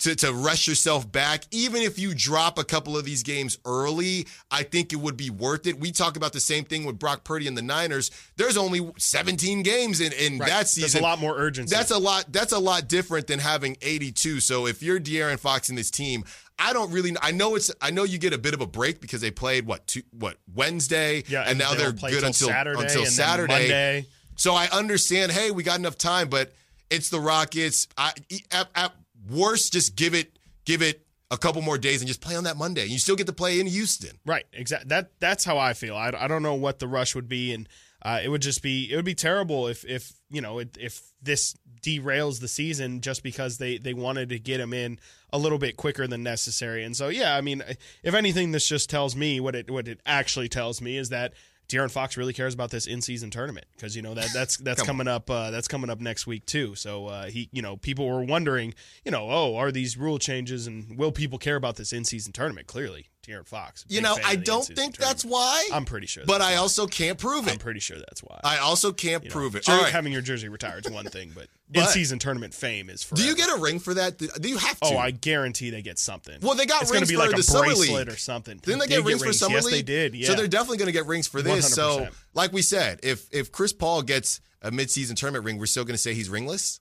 [0.00, 1.44] to, to rush yourself back.
[1.50, 5.30] Even if you drop a couple of these games early, I think it would be
[5.30, 5.78] worth it.
[5.80, 8.10] We talk about the same thing with Brock Purdy and the Niners.
[8.36, 10.48] There's only 17 games in, in Right.
[10.48, 10.82] that season.
[10.92, 11.74] There's a lot more urgency.
[11.74, 12.26] That's a lot.
[12.30, 14.40] That's a lot different than having 82.
[14.40, 16.24] So if you're De'Aaron Fox in this team,
[16.60, 17.14] I don't really.
[17.22, 17.72] I know it's.
[17.80, 20.38] I know you get a bit of a break because they played what two, what
[20.52, 23.52] Wednesday, yeah, and, now they they're good until Saturday until and Saturday.
[23.52, 24.06] Monday.
[24.34, 25.30] So I understand.
[25.30, 26.52] Hey, we got enough time, but
[26.90, 27.86] it's the Rockets.
[27.96, 28.12] I,
[28.50, 28.92] at, at
[29.30, 32.56] worst, just give it give it a couple more days and just play on that
[32.56, 32.86] Monday.
[32.86, 34.18] You still get to play in Houston.
[34.24, 34.88] Right, exactly.
[34.88, 35.96] That that's how I feel.
[35.96, 37.68] I, I don't know what the rush would be, and
[38.02, 41.02] uh, it would just be it would be terrible if if you know it, if
[41.22, 44.98] this derails the season just because they they wanted to get him in
[45.32, 46.84] a little bit quicker than necessary.
[46.84, 47.62] And so yeah, I mean,
[48.02, 51.34] if anything, this just tells me what it what it actually tells me is that.
[51.68, 55.06] De'Aaron Fox really cares about this in-season tournament because you know that that's that's coming
[55.06, 56.74] up uh, that's coming up next week too.
[56.74, 60.66] So uh, he you know people were wondering you know oh are these rule changes
[60.66, 62.66] and will people care about this in-season tournament?
[62.66, 63.08] Clearly,
[63.44, 63.84] Fox.
[63.88, 64.98] You know, I don't think tournament.
[64.98, 65.68] that's why.
[65.72, 66.24] I'm pretty sure.
[66.26, 66.56] but I why.
[66.56, 67.52] also can't prove it.
[67.52, 68.40] I'm pretty sure that's why.
[68.44, 69.64] I also can't You know, prove it.
[69.64, 69.92] jer- All right.
[69.92, 73.22] Having your jersey retired is one thing, but, But- in-season tournament fame is forever.
[73.22, 74.18] Do you get a ring for that?
[74.18, 74.94] Do you have oh, to?
[74.96, 76.38] Oh, I guarantee they get something.
[76.40, 78.08] Well, they got it's gonna rings be for like the a summer bracelet league.
[78.08, 78.56] or something.
[78.58, 79.74] Didn't they Did get rings for summer Yes, league?
[79.74, 80.14] they did.
[80.14, 80.26] Yeah.
[80.28, 81.72] So they're definitely going to get rings for this.
[81.74, 82.14] So, 100%.
[82.34, 85.94] like we said, if if Chris Paul gets a midseason tournament ring, we're still going
[85.94, 86.80] to say he's ringless.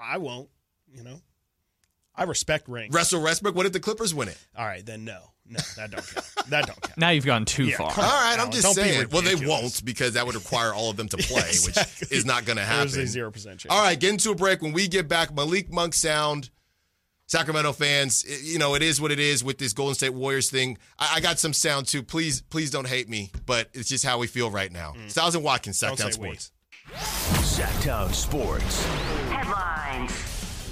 [0.00, 0.48] I won't.
[0.92, 1.20] You know,
[2.16, 2.94] I respect rings.
[2.94, 3.54] Russell Westbrook.
[3.54, 4.38] What if the Clippers win it?
[4.56, 6.26] All right, then no, no, that don't count.
[6.48, 6.96] That don't count.
[6.96, 7.90] Now you've gone too Yeah, far.
[7.92, 9.08] come All right, I'm just don't be saying.
[9.12, 12.06] Well, they won't because that would require all of them to play, Exactly.
[12.08, 12.90] which is not going to happen.
[12.92, 13.72] There's a zero percent chance.
[13.72, 14.62] All right, get into a break.
[14.62, 16.50] When we get back, Malik Monk sound.
[17.28, 20.78] Sacramento fans, you know it is what it is with this Golden State Warriors thing.
[20.96, 22.04] I, I got some sound too.
[22.04, 24.94] Please, please don't hate me, but it's just how we feel right now.
[25.08, 25.88] Stiles and Watkins, Mm.
[25.88, 26.12] Don't Sactown say.
[26.12, 26.52] Sports.
[27.58, 28.84] Sactown Sports.
[29.28, 30.12] Headlines.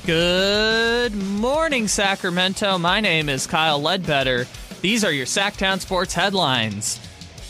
[0.07, 2.77] Good morning, Sacramento.
[2.77, 4.47] My name is Kyle Ledbetter.
[4.83, 7.01] These are your Sactown Sports headlines.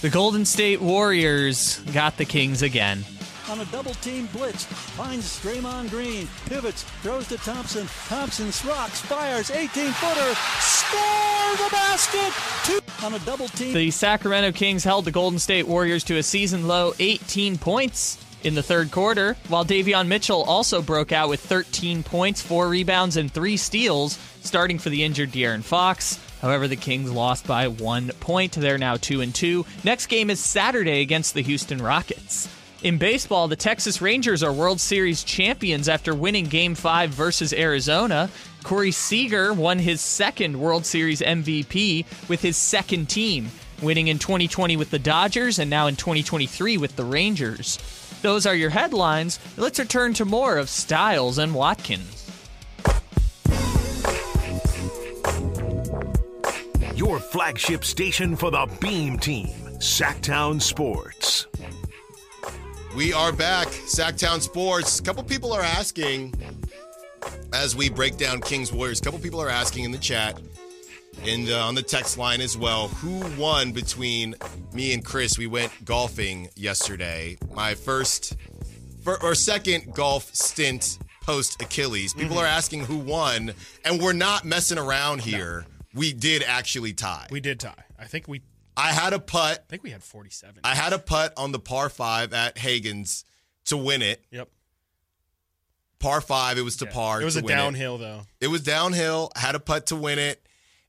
[0.02, 3.04] The Golden State Warriors got the Kings again.
[3.50, 7.88] On a double team blitz, finds Draymond Green, pivots, throws to Thompson.
[8.06, 12.32] Thompson rocks, fires, 18 footer, score the basket.
[12.64, 13.74] Two on a double team.
[13.74, 18.54] The Sacramento Kings held the Golden State Warriors to a season low 18 points in
[18.54, 23.32] the third quarter, while Davion Mitchell also broke out with 13 points, 4 rebounds, and
[23.32, 26.20] 3 steals, starting for the injured De'Aaron Fox.
[26.40, 28.52] However, the Kings lost by one point.
[28.52, 29.64] They're now 2 and 2.
[29.82, 32.48] Next game is Saturday against the Houston Rockets.
[32.82, 38.28] In baseball, the Texas Rangers are World Series champions after winning Game 5 versus Arizona.
[38.62, 44.76] Corey Seager won his second World Series MVP with his second team, winning in 2020
[44.76, 47.78] with the Dodgers and now in 2023 with the Rangers.
[48.24, 49.38] Those are your headlines.
[49.58, 52.26] Let's return to more of Stiles and Watkins.
[56.94, 61.48] Your flagship station for the Beam Team, Sactown Sports.
[62.96, 65.00] We are back, Sactown Sports.
[65.00, 66.32] A couple people are asking
[67.52, 69.00] as we break down Kings Warriors.
[69.00, 70.40] A couple people are asking in the chat
[71.26, 72.88] and uh, on the text line as well.
[72.88, 74.34] Who won between
[74.72, 75.38] me and Chris?
[75.38, 77.38] We went golfing yesterday.
[77.54, 78.36] My first
[79.02, 82.14] fir- or second golf stint post Achilles.
[82.14, 83.52] People are asking who won,
[83.84, 85.66] and we're not messing around here.
[85.94, 87.26] We did actually tie.
[87.30, 87.84] We did tie.
[87.98, 88.42] I think we.
[88.76, 89.64] I had a putt.
[89.66, 90.60] I think we had 47.
[90.64, 93.24] I had a putt on the par five at Hagen's
[93.66, 94.24] to win it.
[94.30, 94.48] yep.
[96.00, 96.90] Par five, it was to Yeah.
[96.92, 97.22] par.
[97.22, 98.22] It was a downhill though.
[98.40, 98.48] It.
[98.48, 99.30] was downhill.
[99.36, 100.44] Had a putt to win it,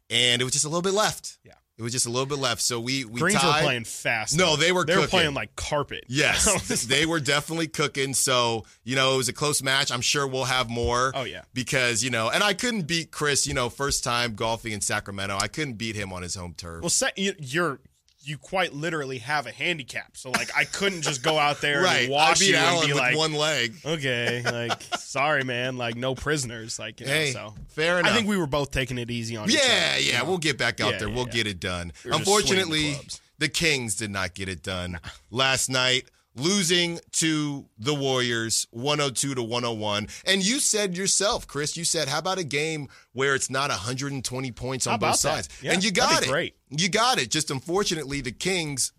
[0.10, 1.38] and it was just a little bit left.
[1.44, 1.54] Yeah.
[1.78, 2.62] it was just a little bit left.
[2.62, 3.62] So we we Greens tied.
[3.62, 4.38] were playing fast.
[4.38, 5.10] No, they were They were cooking.
[5.10, 6.06] playing like carpet.
[6.10, 8.14] Yes, they were definitely cooking.
[8.14, 9.92] So you know, it was a close match.
[9.92, 11.12] I'm sure we'll have more.
[11.16, 11.42] Oh, yeah.
[11.54, 13.46] because you know, and I couldn't beat Chris.
[13.48, 16.82] You know, first time golfing in Sacramento, I couldn't beat him on his home turf.
[16.84, 17.80] Well, you're
[18.28, 20.18] you quite literally have a handicap.
[20.18, 22.04] So like I couldn't just go out there right.
[22.04, 23.76] and wash you and be with like, one leg.
[23.86, 26.80] okay, like sorry, man, like no prisoners.
[26.80, 28.12] Like you know, Hey, so fair enough.
[28.12, 29.50] I think we were both taking it easy on.
[29.50, 29.62] each Yeah,
[29.92, 30.26] other, you yeah, know?
[30.26, 31.08] we'll get back out Yeah, there.
[31.10, 31.34] yeah, we'll yeah.
[31.34, 31.92] get it done.
[32.04, 32.98] We were just the Unfortunately,
[33.38, 35.00] the Kings did not get it done
[35.32, 40.08] last night, losing to the Warriors 102 to 101.
[40.26, 44.52] And you said yourself, Chris, you said, how about a game where it's not 120
[44.52, 45.50] points on both sides?
[45.62, 46.30] Yeah, and you got it.
[46.30, 46.56] great.
[46.70, 47.32] You got it.
[47.32, 48.92] Just unfortunately, the Kings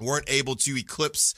[0.00, 1.34] weren't able to eclipse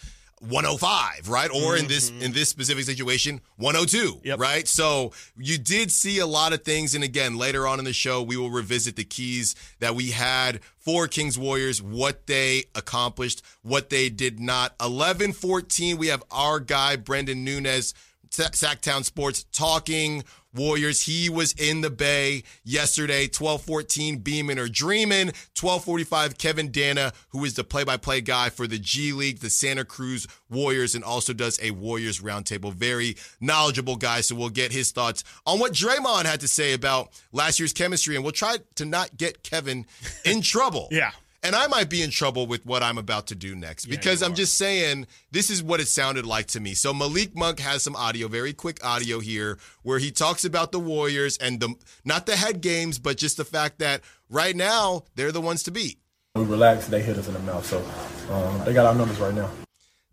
[0.48, 1.50] 105, right?
[1.50, 4.26] Or in this in this specific situation, 102, Mm-hmm.
[4.26, 4.38] Yep.
[4.38, 4.68] right?
[4.68, 8.22] So you did see a lot of things, and again, later on in the show,
[8.22, 13.88] we will revisit the keys that we had for Kings Warriors, what they accomplished, what
[13.90, 14.76] they did not.
[14.78, 17.94] 11-14, we have our guy Brendan Nunez,
[18.30, 21.02] Sactown Sports, talking Warriors.
[21.02, 23.26] He was in the Bay yesterday.
[23.26, 25.28] 12-14, beaming or dreaming.
[25.54, 30.26] 12-45, Kevin Dana, who is the play-by-play guy for the G League, the Santa Cruz
[30.50, 32.72] Warriors, and also does a Warriors roundtable.
[32.72, 37.10] Very knowledgeable guy, so we'll get his thoughts on what Draymond had to say about
[37.32, 39.86] last year's chemistry, and we'll try to not get Kevin
[40.24, 40.88] in trouble.
[40.90, 41.10] Yeah.
[41.44, 44.32] And I might be in trouble with what I'm about to do next because I'm
[44.32, 44.34] are.
[44.34, 46.72] just saying this is what it sounded like to me.
[46.72, 50.80] So Malik Monk has some audio, very quick audio here, where he talks about the
[50.80, 55.32] Warriors and the not the head games, but just the fact that right now they're
[55.32, 55.98] the ones to beat.
[56.34, 57.66] We relaxed, they hit us in the mouth.
[57.66, 57.84] So
[58.32, 59.50] um, they got our numbers right now.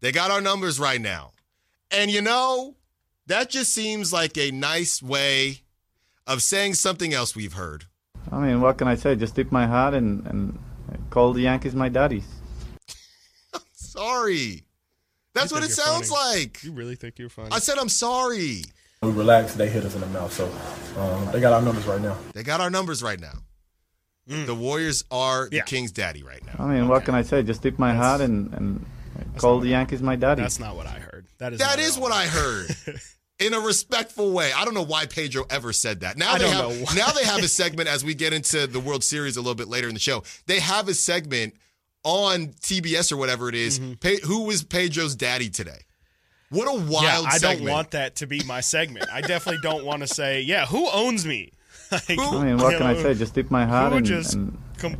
[0.02, 1.32] They got our numbers right now.
[1.92, 2.76] And you know,
[3.28, 5.62] that just seems like a nice way
[6.28, 7.86] of saying something else we've heard.
[8.30, 9.16] I mean, what can I say?
[9.16, 10.60] Just tip my hat and, and
[11.10, 12.26] call the Yankees my daddies.
[13.74, 14.64] Sorry.
[15.34, 16.40] That's You what it sounds funny.
[16.40, 16.64] like.
[16.64, 17.50] You really think you're funny?
[17.52, 18.64] I said I'm sorry.
[19.02, 20.32] We relaxed, they hit us in the mouth.
[20.34, 20.46] So
[21.00, 22.18] um, they got our numbers right now.
[22.34, 23.34] They got our numbers right now.
[24.28, 26.64] The Warriors are the King's daddy right now.
[26.64, 27.44] I mean, what can I say?
[27.44, 28.86] Just tip my hat and, and
[29.38, 30.42] call the Yankees my daddy.
[30.42, 31.26] That's not what I heard.
[31.40, 32.04] That is That not at is all.
[32.04, 32.76] what I heard.
[33.42, 34.52] In a respectful way.
[34.56, 36.18] I don't know why Pedro ever said that.
[36.18, 36.96] Now I they don't have know why.
[36.96, 39.68] now they have a segment as we get into the World Series a little bit
[39.68, 40.24] later in the show.
[40.46, 41.56] They have a segment
[42.04, 43.80] on TBS or whatever it is.
[43.80, 43.94] Mm-hmm.
[43.96, 45.80] Pe- who was Pedro's daddy today?
[46.50, 47.66] What a wild Yeah, I segment.
[47.66, 49.08] don't want that to be my segment.
[49.12, 51.52] I definitely don't want to say, yeah, who owns me?
[51.92, 53.14] Like, I mean, what you can I say?
[53.16, 54.58] Just tip my hat who and, just and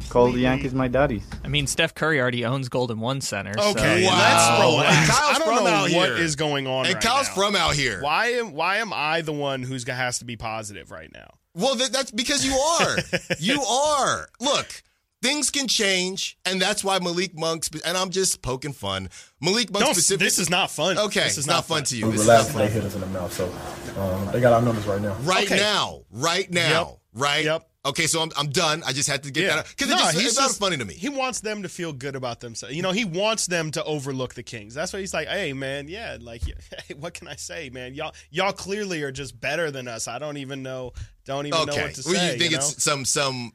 [0.10, 1.24] call the Yankees my daddies.
[1.44, 3.52] I mean, Steph Curry already owns Golden One Center.
[3.52, 4.18] Okay, so, Wow.
[4.18, 4.98] let's relax.
[4.98, 6.18] And Kyle's I don't from know out what here.
[6.18, 6.86] is going on.
[6.86, 7.34] and right Kyle's now.
[7.36, 8.02] from out here.
[8.02, 11.32] Why am Why am I the one who's gonna has to be positive right now?
[11.54, 12.98] Well, that, that's because you are.
[13.40, 14.30] you are.
[14.40, 14.84] Look,
[15.22, 19.10] things can change, and that's why Malik Monk, spe- and I'm just poking fun.
[19.42, 19.94] Malik Monk Don't.
[19.94, 20.28] specifically.
[20.28, 20.98] This is not fun.
[20.98, 22.06] Okay, this is it's not, fun, to you.
[22.06, 22.62] We This is relaxed, fun.
[22.66, 23.34] they hit us in the mouth.
[23.34, 23.54] So
[24.00, 25.14] um, they got our numbers right now.
[25.24, 25.58] Right Okay.
[25.58, 26.98] now, right now, Yep.
[27.22, 27.46] right?
[27.46, 27.68] Yep.
[27.84, 28.84] Okay, so I'm, I'm done.
[28.86, 30.86] I just had to get Yeah, that because No, it he's it's not funny to
[30.86, 30.94] me.
[30.94, 32.76] He wants them to feel good about themselves.
[32.76, 34.76] You know, he wants them to overlook the Kings.
[34.76, 36.44] That's why he's like, "Hey, man, yeah, like,
[36.88, 37.96] hey, what can I say, man?
[37.96, 40.08] Y'all, y'all clearly are just better than us.
[40.08, 40.94] I don't even know,
[41.26, 42.58] don't even know what to well, say." you think know?
[42.60, 43.52] it's some some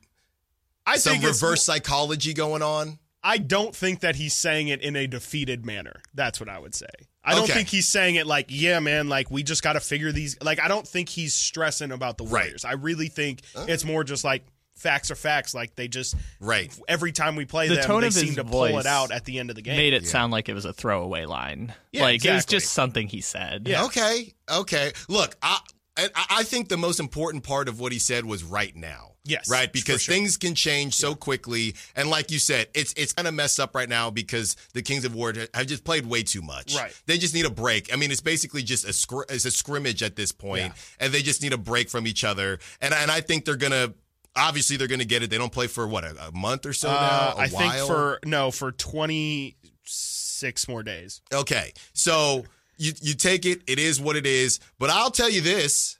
[0.84, 2.98] I some think it's- reverse psychology going on?
[3.28, 6.00] I don't think that he's saying it in a defeated manner.
[6.14, 6.86] That's what I would say.
[7.24, 7.54] I don't Okay.
[7.54, 10.36] think he's saying it like, yeah, man, like we just got to figure these.
[10.40, 12.44] Like, I don't think he's stressing about the Right.
[12.44, 12.64] Warriors.
[12.64, 15.54] I really think it's more just like facts are facts.
[15.54, 16.72] Like they just Right.
[16.86, 19.10] every time we play The them, tone they of seem his to pull it out
[19.10, 19.76] at the end of the game.
[19.76, 21.74] made it sound like it was a throwaway line.
[21.92, 23.66] Yeah, like it was just something he said.
[23.66, 23.84] Yeah.
[23.86, 24.92] Okay, okay.
[25.08, 25.58] Look, I
[25.96, 29.14] I I think the most important part of what he said was right now.
[29.26, 29.72] Yes, right.
[29.72, 30.14] Because sure.
[30.14, 33.74] things can change so quickly, and like you said, it's it's kind of messed up
[33.74, 36.76] right now because the Kings of War have just played way too much.
[36.76, 36.92] Right.
[37.06, 37.92] They just need a break.
[37.92, 41.22] I mean, it's basically just a scr- it's a scrimmage at this point, and they
[41.22, 42.58] just need a break from each other.
[42.80, 43.94] And and I think they're gonna.
[44.38, 45.30] Obviously, they're going to get it.
[45.30, 47.40] They don't play for what a, a month or so Uh, now.
[47.40, 51.22] A I think for no for twenty six more days.
[51.32, 51.72] Okay.
[51.94, 52.44] So
[52.76, 54.60] you you take it, it is what it is.
[54.78, 55.98] But I'll tell you this.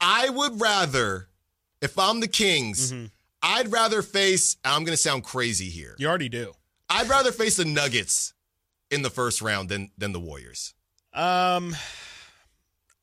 [0.00, 1.28] I would rather,
[1.84, 3.06] if I'm the Kings, Mm-hmm.
[3.46, 5.94] I'd rather face I'm gonna sound crazy here.
[5.98, 6.54] You already do.
[6.88, 8.32] I'd rather face the Nuggets
[8.90, 10.72] in the first round than than the Warriors.
[11.12, 11.76] Um,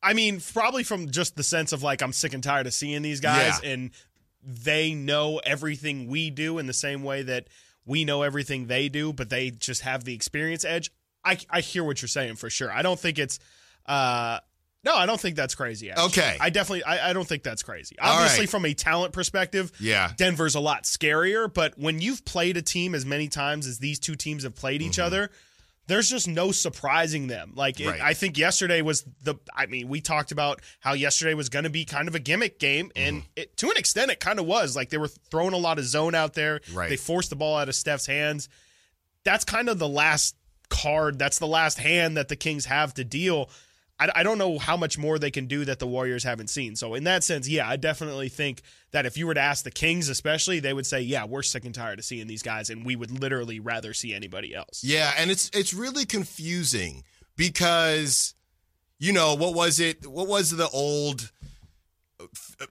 [0.04, 3.04] I mean, probably from just the sense of like I'm sick and tired of seeing
[3.04, 3.70] these guys, Yeah.
[3.70, 3.91] and
[4.44, 7.48] they know everything we do in the same way that
[7.86, 10.91] we know everything they do, but they just have the experience edge.
[11.24, 12.72] I I hear what you're saying for sure.
[12.72, 13.38] I don't think it's.
[13.86, 14.39] uh
[14.84, 15.91] no, I don't think that's crazy.
[15.91, 16.06] Actually.
[16.06, 16.38] Okay.
[16.41, 17.96] I definitely, I, I don't think that's crazy.
[18.00, 18.50] Obviously, right.
[18.50, 20.12] from a talent perspective, Yeah.
[20.17, 21.54] Denver's a lot scarier.
[21.54, 24.82] But when you've played a team as many times as these two teams have played
[24.82, 24.89] Mm-hmm.
[24.89, 25.30] each other,
[25.88, 27.52] there's just no surprising them.
[27.56, 28.02] Like it- Right.
[28.02, 29.36] I think yesterday was the.
[29.54, 32.60] I mean, we talked about how yesterday was going to be kind of a gimmick
[32.60, 33.28] game, and Mm-hmm.
[33.36, 34.76] it, to an extent, it kind of was.
[34.76, 36.62] Like they were throwing a lot of zone out there.
[36.74, 36.89] Right.
[36.89, 38.48] They forced the ball out of Steph's hands.
[39.26, 40.36] That's kind of the last
[40.70, 41.20] card.
[41.20, 43.50] That's the last hand that the Kings have to deal.
[44.02, 46.76] I, I don't know how much more they can do that the Warriors haven't seen.
[46.76, 49.72] So in that sense, yeah, I definitely think that if you were to ask the
[49.72, 52.84] Kings, especially, they would say, "Yeah, we're sick and tired of seeing these guys, and
[52.84, 57.04] we would literally rather see anybody else." Yeah, and it's it's really confusing
[57.36, 58.34] because
[59.00, 60.08] you know what was it?
[60.08, 61.32] What was the old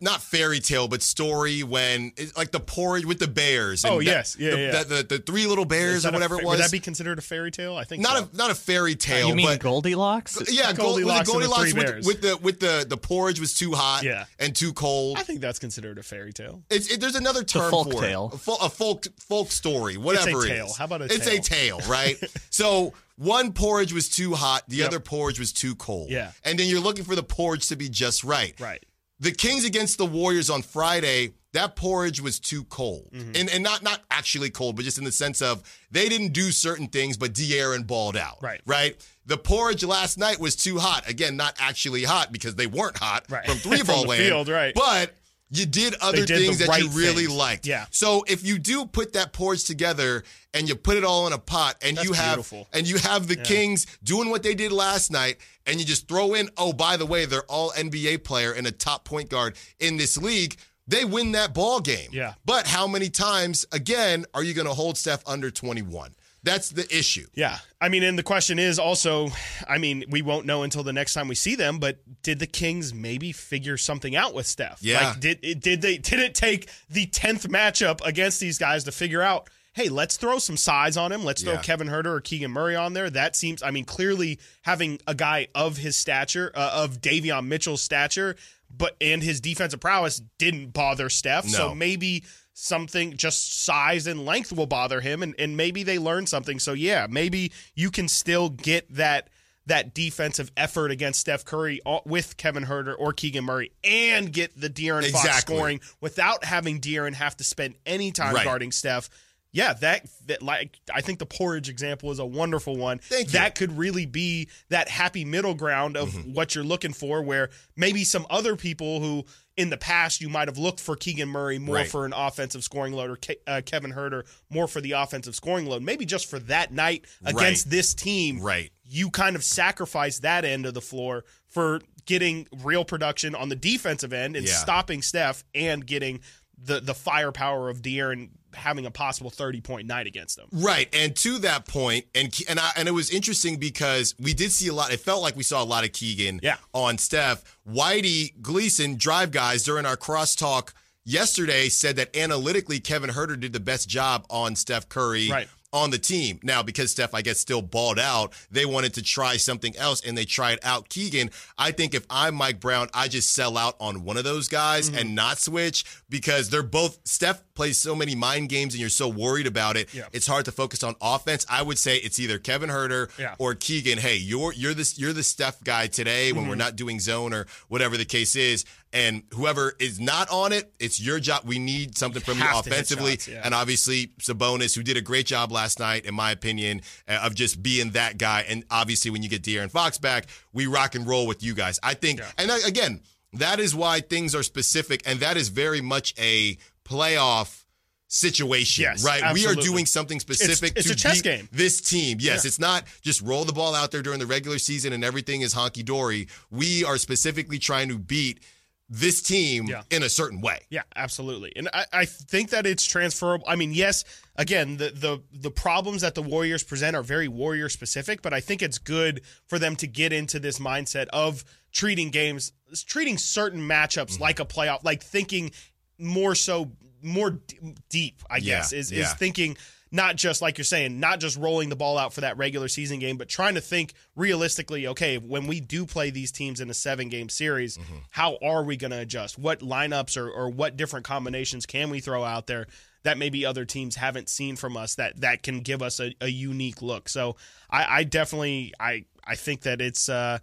[0.01, 3.85] not fairy tale but story when like the porridge with the bears?
[3.85, 4.37] Oh, that- yes.
[4.39, 4.83] Yeah, the, yeah.
[4.83, 6.59] The, the, the three little bears or whatever fa- it was.
[6.59, 7.77] Would that be considered a fairy tale?
[7.77, 8.29] I think not so.
[8.33, 10.41] a not a fairy uh, tale, you mean but Goldilocks?
[10.51, 12.07] yeah, Gold- was it Goldilocks and the Goldilocks Three with, Bears.
[12.07, 14.25] with the with the the porridge was too hot Yeah.
[14.39, 15.19] and too cold.
[15.19, 16.63] I think that's considered a fairy tale.
[16.71, 18.31] It's, it, there's another term folk for tale.
[18.33, 18.37] it.
[18.37, 20.67] A, fol- a folk folk story, whatever it tale.
[20.67, 20.77] is.
[20.77, 21.39] How about a It's tale?
[21.39, 22.17] a tale, right?
[22.51, 24.87] so one porridge was too hot, the Yep.
[24.89, 26.09] other porridge was too cold.
[26.11, 26.33] Yeah.
[26.45, 28.59] And then you're looking for the porridge to be just right.
[28.59, 28.83] Right.
[29.21, 33.11] The Kings against the Warriors on Friday, that porridge was too cold.
[33.13, 33.33] Mm-hmm.
[33.37, 36.51] And and not not actually cold, but just in the sense of they didn't do
[36.53, 38.39] certain things, but De'Aaron balled out.
[38.43, 38.61] Right.
[38.67, 38.97] Right?
[39.27, 41.09] The porridge last night was too hot.
[41.09, 43.45] Again, not actually hot because they weren't hot Right.
[43.47, 44.25] from three ball land.
[44.25, 44.75] field, right.
[44.75, 45.15] But
[45.51, 47.37] you did other did things that you really things.
[47.37, 47.67] liked.
[47.67, 47.87] Yeah.
[47.91, 50.23] So if you do put that porch together
[50.55, 52.69] and you put it all in a pot and That's you have beautiful.
[52.73, 56.35] and you have the Kings doing what they did last night and you just throw
[56.35, 59.97] in, oh, by the way, they're all NBA player and a top point guard in
[59.97, 62.11] this league, they win that ball game.
[62.13, 62.35] Yeah.
[62.45, 66.15] But how many times again are you going to hold Steph under 21?
[66.43, 67.27] That's the issue.
[67.35, 67.59] Yeah.
[67.81, 69.29] I mean, and the question is also,
[69.69, 72.47] I mean, we won't know until the next time we see them, but did the
[72.47, 74.79] Kings maybe figure something out with Steph?
[74.83, 75.09] Yeah.
[75.09, 79.23] Like did did they did it take the 10th matchup against these guys to figure
[79.23, 81.25] out, hey, let's throw some size on him.
[81.25, 83.11] Let's throw Kevin Huerter or Keegan Murray on there.
[83.11, 87.83] That seems I mean, clearly having a guy of his stature, uh, of Davion Mitchell's
[87.83, 88.37] stature,
[88.75, 91.45] but and his defensive prowess didn't bother Steph.
[91.45, 91.51] No.
[91.51, 92.25] So maybe
[92.61, 96.73] something just size and length will bother him and, and maybe they learn something so
[96.73, 99.29] yeah maybe you can still get that
[99.67, 104.59] that defensive effort against Steph Curry uh, with Kevin Huerter or Keegan Murray and get
[104.61, 108.45] the De'Aaron Fox scoring without having De'Aaron have to spend any time Right.
[108.45, 109.09] guarding Steph
[109.53, 113.33] yeah that that like I think the porridge example is a wonderful one Thank you.
[113.33, 116.33] that could really be that happy middle ground of Mm-hmm.
[116.35, 119.25] what you're looking for where maybe some other people who
[119.61, 121.91] in the past you might have looked for Keegan Murray more Right.
[121.91, 125.67] for an offensive scoring load or Ke- uh, Kevin Huerter more for the offensive scoring
[125.67, 127.71] load maybe just for that night against Right.
[127.71, 128.73] this team Right.
[128.85, 133.55] you kind of sacrifice that end of the floor for getting real production on the
[133.57, 134.55] defensive end and Yeah.
[134.55, 136.21] stopping Steph and getting
[136.63, 141.15] the the firepower of De'Aaron having a possible 30 point night against them Right, and
[141.17, 144.75] to that point, and and I, and it was interesting because we did see a
[144.75, 144.93] lot.
[144.93, 146.57] It felt like we saw a lot of Keegan Yeah.
[146.75, 147.45] on Steph.
[147.69, 150.73] Whitey Gleason, drive guys, during our crosstalk
[151.05, 155.29] yesterday, said that analytically Kevin Huerter did the best job on Steph Curry.
[155.31, 155.49] Right.
[155.73, 156.41] On the team.
[156.43, 160.19] Now, because Steph, I guess, still balled out, they wanted to try something else and
[160.19, 161.31] they tried out Keegan.
[161.57, 164.91] I think if I'm Mike Brown, I just sell out on one of those guys
[164.91, 164.99] Mm-hmm.
[164.99, 169.07] and not switch because they're both, Steph plays so many mind games and you're so
[169.07, 169.93] worried about it.
[169.93, 170.05] Yeah.
[170.15, 171.45] It's hard to focus on offense.
[171.47, 173.35] I would say it's either Kevin Huerter Yeah.
[173.39, 173.99] or Keegan.
[173.99, 176.59] Hey, you're you're this you're the Steph guy today when we're Mm-hmm.
[176.59, 178.65] not doing zone or whatever the case is.
[178.95, 181.43] And whoever is not on it, it's your job.
[181.45, 183.13] We need something from you offensively.
[183.13, 183.43] shots, yeah.
[183.45, 187.35] And obviously Sabonis, who did a great job last night, in my opinion, uh, of
[187.35, 188.47] just being that guy.
[188.49, 191.79] And obviously, when you get De'Aaron Fox back, we rock and roll with you guys.
[191.83, 193.03] I think, and I- again,
[193.35, 196.59] that is why things are specific, and that is very much a
[196.91, 197.65] playoff
[198.09, 199.33] situation, Yes, right?
[199.33, 201.49] We are doing something specific it's to a chess beat game.
[201.53, 202.19] this team.
[202.21, 202.49] Yes, Yeah.
[202.49, 205.55] it's not just roll the ball out there during the regular season and everything is
[205.55, 206.27] honky dory.
[206.51, 208.41] We are specifically trying to beat
[208.89, 209.83] this team Yeah.
[209.93, 210.59] in a certain way.
[210.71, 211.53] Yeah, absolutely.
[211.55, 213.45] And I, I think that it's transferable.
[213.47, 217.69] I mean, yes, again, the, the the problems that the Warriors present are very Warrior
[217.69, 222.11] specific, but I think it's good for them to get into this mindset of treating
[222.11, 222.51] games,
[222.89, 224.23] treating certain matchups Mm-hmm.
[224.25, 225.53] like a playoff, like thinking
[226.01, 226.71] more so
[227.03, 229.03] more d- deep, I Yeah, guess, is yeah.
[229.05, 229.57] is thinking
[229.93, 233.01] not just like you're saying, not just rolling the ball out for that regular season
[233.01, 236.75] game, but trying to think realistically, okay, when we do play these teams in a
[236.75, 237.97] seven game series, Mm-hmm.
[238.11, 239.37] how are we going to adjust?
[239.39, 242.67] What lineups or, or what different combinations can we throw out there
[243.03, 246.29] that maybe other teams haven't seen from us that that can give us a, a
[246.29, 247.09] unique look?
[247.09, 247.35] So
[247.69, 250.39] I, I definitely I I think that it's uh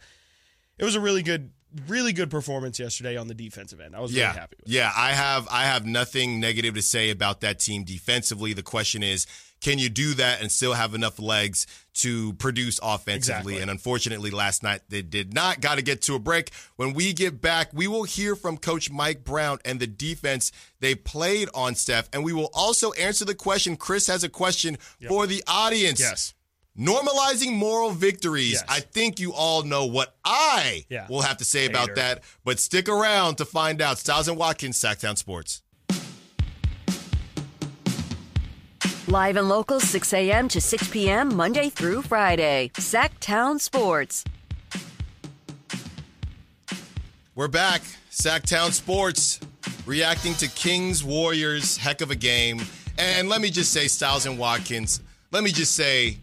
[0.77, 1.51] it was a really good
[1.87, 3.95] really good performance yesterday on the defensive end.
[3.95, 4.69] I was yeah, really happy with.
[4.69, 8.53] Yeah, I have I have nothing negative to say about that team defensively.
[8.53, 9.27] The question is,
[9.61, 11.65] can you do that and still have enough legs
[11.95, 13.53] to produce offensively?
[13.53, 13.57] Exactly.
[13.59, 15.61] And unfortunately, last night they did not.
[15.61, 16.51] Got to get to a break.
[16.75, 20.95] When we get back, we will hear from Coach Mike Brown and the defense they
[20.95, 22.07] played on Steph.
[22.13, 23.77] And we will also answer the question.
[23.77, 25.99] Chris has a question for the audience.
[25.99, 26.33] Yes.
[26.77, 28.53] Normalizing moral victories.
[28.53, 28.63] Yes.
[28.69, 31.07] I think you all know what I Yeah.
[31.09, 32.23] will have to say about that.
[32.45, 33.97] But stick around to find out.
[33.97, 35.63] Stiles and Watkins, Sactown Sports.
[39.07, 40.47] Live and local, 6 a.m.
[40.49, 42.69] to 6 p.m., Monday through Friday.
[42.75, 44.23] Sactown Sports.
[47.33, 47.81] We're back.
[48.11, 49.39] Sactown Sports
[49.85, 51.77] reacting to Kings Warriors.
[51.77, 52.61] Heck of a game.
[52.97, 55.01] And let me just say, Stiles and Watkins,
[55.31, 56.17] let me just say,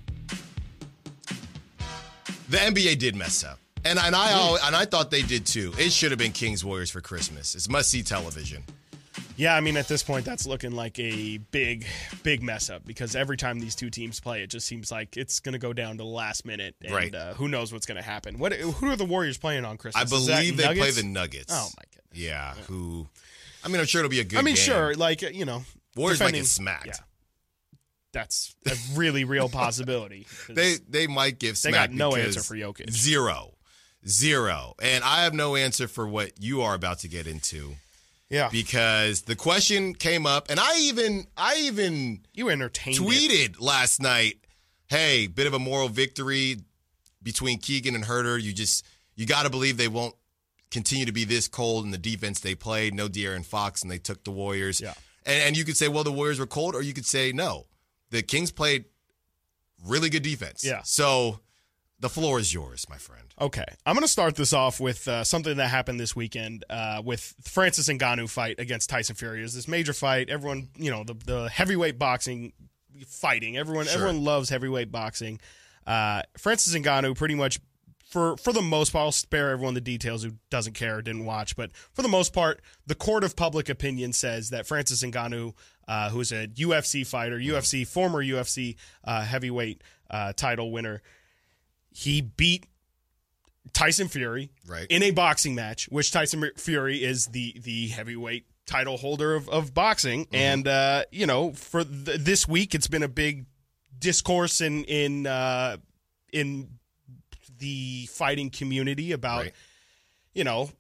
[2.54, 3.58] the NBA did mess up.
[3.84, 5.72] And, and I al- and I thought they did too.
[5.78, 7.54] It should have been Kings Warriors for Christmas.
[7.54, 8.62] It's must see television.
[9.36, 11.86] Yeah, I mean, at this point, that's looking like a big,
[12.22, 15.38] big mess up because every time these two teams play, it just seems like it's
[15.40, 17.14] going to go down to the last minute, and Right.
[17.14, 18.38] uh, who knows what's going to happen?
[18.38, 18.52] What?
[18.54, 20.02] Who are the Warriors playing on Christmas?
[20.02, 21.52] I believe they play the Nuggets.
[21.52, 22.24] Oh my goodness!
[22.24, 23.06] Yeah, who?
[23.64, 24.38] I mean, I'm sure it'll be a good.
[24.38, 24.64] I mean, game.
[24.64, 25.62] sure, like you know,
[25.96, 26.86] Warriors might get smacked.
[26.86, 26.94] Yeah,
[28.14, 30.26] that's a really real possibility.
[30.48, 32.90] They they might give They got no answer for Jokic.
[32.90, 33.54] Zero,
[34.06, 37.74] zero, and I have no answer for what you are about to get into.
[38.30, 43.02] Yeah, because the question came up, and I even I even you entertained it.
[43.02, 44.38] tweeted last night.
[44.86, 46.58] Hey, bit of a moral victory
[47.22, 48.40] between Keegan and Huerter.
[48.40, 50.14] You just you got to believe they won't
[50.70, 52.94] continue to be this cold in the defense they played.
[52.94, 54.80] No De'Aaron Fox, and they took the Warriors.
[54.80, 54.94] Yeah.
[55.24, 57.66] And, and you could say, well, the Warriors were cold, or you could say, no,
[58.10, 58.84] the Kings played
[59.86, 60.64] really good defense.
[60.64, 60.82] Yeah.
[60.84, 61.40] So
[62.00, 63.22] the floor is yours, my friend.
[63.40, 67.02] Okay, I'm going to start this off with uh, something that happened this weekend uh,
[67.04, 69.40] with Francis Ngannou fight against Tyson Fury.
[69.40, 70.28] It was this major fight.
[70.30, 72.52] Everyone, you know, the, the heavyweight boxing
[73.08, 73.56] fighting.
[73.56, 73.94] Everyone, Sure.
[73.94, 75.40] everyone loves heavyweight boxing.
[75.86, 77.58] Uh, Francis Ngannou pretty much.
[78.06, 81.24] For, for the most part, I'll spare everyone the details who doesn't care or didn't
[81.24, 85.54] watch, but for the most part, the court of public opinion says that Francis Ngannou,
[85.88, 91.02] uh, who's a UFC fighter, UFC former UFC uh, heavyweight uh, title winner,
[91.90, 92.66] he beat
[93.72, 94.86] Tyson Fury Right.
[94.90, 99.74] in a boxing match, which Tyson Fury is the the heavyweight title holder of, of
[99.74, 100.26] boxing.
[100.32, 103.46] And uh, you know, for th- this week, it's been a big
[103.98, 105.78] discourse in in uh,
[106.32, 106.68] in
[107.58, 109.54] the fighting community about Right.
[110.34, 110.70] you know.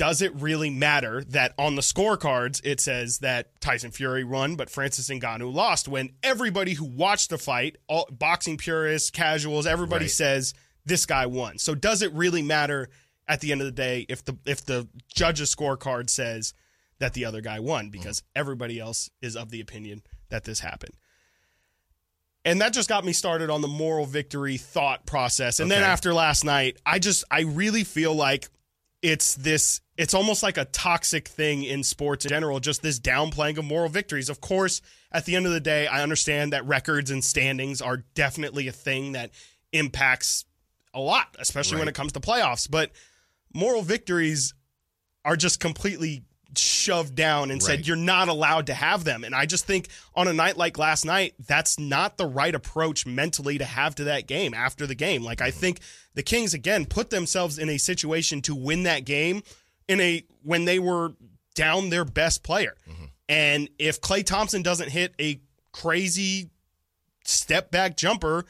[0.00, 4.70] Does it really matter that on the scorecards it says that Tyson Fury won, but
[4.70, 5.88] Francis Ngannou lost?
[5.88, 10.10] When everybody who watched the fight, all, boxing purists, casuals, everybody Right.
[10.10, 10.54] says
[10.86, 11.58] this guy won.
[11.58, 12.88] So does it really matter
[13.28, 16.54] at the end of the day if the if the judge's scorecard says
[16.98, 17.90] that the other guy won mm-hmm.
[17.90, 20.96] because everybody else is of the opinion that this happened.
[22.46, 25.60] And that just got me started on the moral victory thought process.
[25.60, 28.48] And then after last night, I just I really feel like
[29.02, 33.58] it's this it's almost like a toxic thing in sports in general just this downplaying
[33.58, 34.28] of moral victories.
[34.30, 34.80] Of course
[35.12, 38.72] at the end of the day i understand that records and standings are definitely a
[38.72, 39.30] thing that
[39.72, 40.44] impacts
[40.94, 42.90] a lot especially when it comes to playoffs but
[43.52, 44.54] moral victories
[45.24, 46.22] are just completely
[46.56, 49.22] shoved down and said you're not allowed to have them.
[49.22, 53.06] And i just think on a night like last night that's not the right approach
[53.06, 55.22] mentally to have to that game after the game.
[55.22, 55.60] Like i mm-hmm.
[55.60, 55.80] think
[56.14, 59.42] the kings again put themselves in a situation to win that game
[59.90, 61.14] in a when they were
[61.54, 62.76] down their best player.
[62.88, 63.04] Mm-hmm.
[63.28, 65.40] And if klay thompson doesn't hit a
[65.72, 66.50] crazy
[67.24, 68.44] step back jumper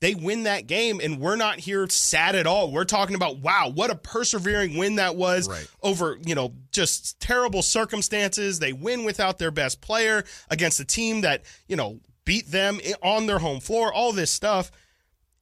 [0.00, 1.00] they win that game.
[1.00, 2.72] And we're not here sad at all.
[2.72, 5.68] We're talking about wow what a persevering win that was Right.
[5.80, 8.58] over you know just terrible circumstances.
[8.58, 13.26] They win without their best player against a team that you know beat them on
[13.26, 14.72] their home floor all this stuff.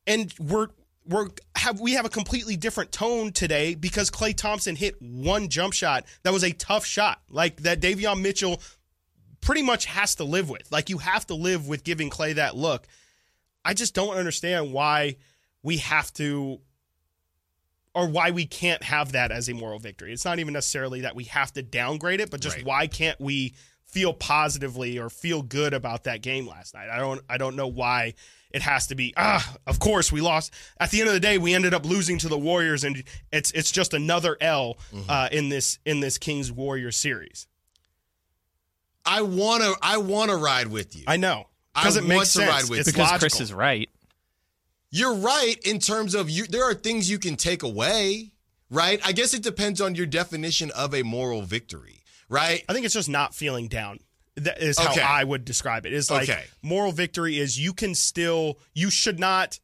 [0.07, 0.69] And we're
[1.11, 5.75] we're have we have a completely different tone today because Klay Thompson hit one jump
[5.75, 8.63] shot that was a tough shot like that Davion Mitchell
[9.41, 12.57] pretty much has to live with like you have to live with giving Klay that
[12.57, 12.87] look
[13.65, 15.17] I just don't understand why
[15.63, 16.61] we have to
[17.95, 20.13] or why we can't have that as a moral victory.
[20.13, 22.65] It's not even necessarily that we have to downgrade it, but just Right.
[22.65, 23.55] why can't we
[23.85, 26.89] feel positively or feel good about that game last night?
[26.89, 28.15] I don't I don't know why
[28.53, 31.39] it has to be ah of course we lost at the end of the day
[31.39, 34.77] we ended up losing to the warriors and it's it's just another l
[35.09, 37.47] uh, in this in this kings warriors series
[39.05, 41.05] I wanna I wanna ride with you.
[41.07, 42.93] i know because it want makes to sense ride with it's you.
[42.93, 43.19] because logical.
[43.31, 43.89] Chris is right.
[44.91, 46.47] You're right in terms of you.
[46.47, 48.33] There are things you can take away,
[48.71, 49.01] right?
[49.05, 52.65] I guess it depends on your definition of a moral victory, right?
[52.69, 54.01] I think it's just not feeling down.
[54.45, 55.01] That is Okay.
[55.01, 55.93] how I would describe it.
[55.93, 56.45] Is like Okay.
[56.63, 59.59] moral victory is you can still you should not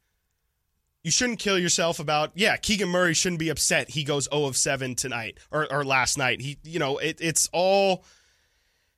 [1.03, 4.57] you shouldn't kill yourself about yeah Keegan Murray shouldn't be upset he goes 0 of
[4.57, 8.03] 7 tonight or, or last night he you know it, it's all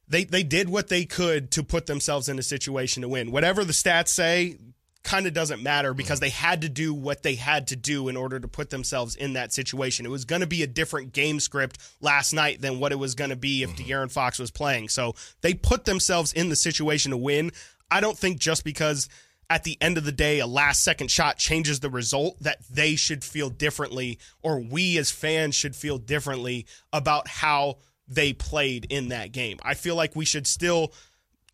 [0.08, 3.64] they they did what they could to put themselves in a situation to win whatever
[3.64, 4.58] the stats say
[5.04, 6.24] kind of doesn't matter because mm.
[6.24, 9.34] they had to do what they had to do in order to put themselves in
[9.34, 10.06] that situation.
[10.06, 13.16] It was going to be a different game script last night than what it was
[13.16, 13.90] going to be if mm-hmm.
[13.90, 14.90] De'Aaron Fox was playing.
[14.90, 17.52] So they put themselves in the situation to win.
[17.90, 19.10] I don't think just because
[19.50, 22.96] at the end of the day, a last second shot changes the result, that they
[22.96, 27.78] should feel differently, or we as fans should feel differently about how
[28.08, 29.58] they played in that game.
[29.64, 30.94] I feel like we should still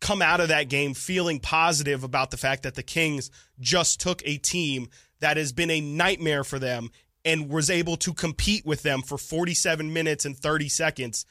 [0.00, 3.30] come out of that game feeling positive about the fact that the Kings
[3.60, 4.88] just took a team
[5.20, 6.90] that has been a nightmare for them
[7.24, 11.26] and was able to compete with them for 47 minutes and 30 seconds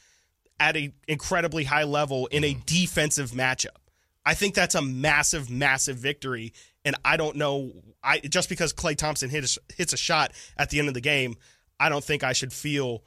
[0.60, 2.62] at an incredibly high level in a mm-hmm.
[2.66, 3.76] defensive matchup.
[4.24, 6.52] I think that's a massive, massive victory.
[6.84, 10.70] And I don't know, I just because Klay Thompson hit a, hits a shot at
[10.70, 11.36] the end of the game,
[11.78, 13.02] I don't think I should feel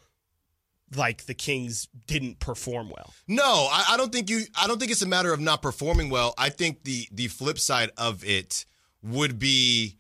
[0.96, 3.14] like the Kings didn't perform well.
[3.28, 4.42] No, I, I don't think you.
[4.60, 6.34] I don't think it's a matter of not performing well.
[6.38, 8.66] I think the the flip side of it
[9.04, 9.98] would be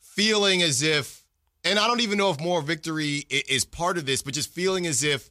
[0.00, 1.24] feeling as if,
[1.64, 4.86] and I don't even know if more victory is part of this, but just feeling
[4.86, 5.30] as if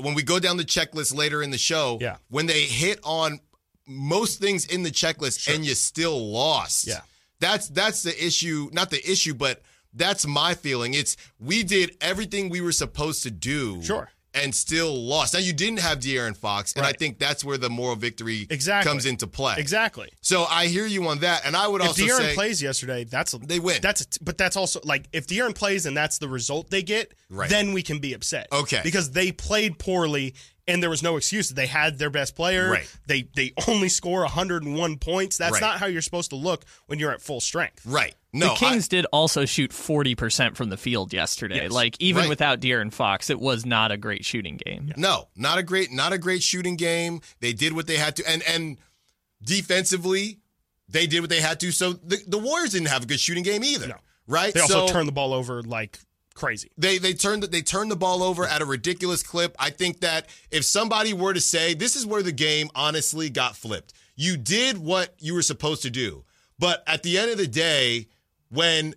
[0.00, 2.16] when we go down the checklist later in the show, Yeah.
[2.28, 3.38] when they hit on
[3.86, 7.00] most things in the checklist and you still lost, Yeah.
[7.40, 8.70] that's that's the issue.
[8.72, 9.62] Not the issue, but
[9.94, 10.94] that's my feeling.
[10.94, 14.10] It's we did everything we were supposed to do, Sure.
[14.34, 15.34] and still lost.
[15.34, 18.90] Now you didn't have De'Aaron Fox, and I think that's where the moral victory Exactly.
[18.90, 19.54] comes into play.
[19.58, 20.10] Exactly.
[20.22, 22.34] So I hear you on that, and I would also say If also De'Aaron say
[22.34, 23.78] plays yesterday, that's a, they win.
[23.80, 27.14] That's a, but that's also like if De'Aaron plays and that's the result they get,
[27.30, 27.48] Right.
[27.48, 28.48] then we can be upset.
[28.52, 28.80] Okay.
[28.82, 30.34] because they played poorly
[30.66, 31.48] and there was no excuse.
[31.50, 32.70] They had their best player.
[32.70, 32.96] Right.
[33.06, 35.36] They they only score 101 points.
[35.38, 35.60] That's Right.
[35.60, 37.84] not how you're supposed to look when you're at full strength.
[37.86, 38.14] right.
[38.36, 41.62] No, the Kings did also shoot 40% from the field yesterday.
[41.62, 41.70] Yes.
[41.70, 42.28] Like even Right.
[42.28, 44.92] without De'Aaron Fox, it was not a great shooting game.
[44.96, 47.20] No, not a great, not a great shooting game.
[47.38, 48.78] They did what they had to, and and
[49.42, 50.38] defensively,
[50.88, 51.72] they did what they had to.
[51.72, 53.96] So the, the Warriors didn't have a good shooting game either, No.
[54.26, 54.52] right?
[54.52, 55.98] They also so turned the ball over like
[56.34, 56.70] crazy.
[56.76, 59.54] they they turned they turned the ball over at a ridiculous clip.
[59.58, 63.56] I think that if somebody were to say this is where the game honestly got
[63.56, 66.24] flipped, you did what you were supposed to do,
[66.58, 68.08] but at the end of the day,
[68.50, 68.94] when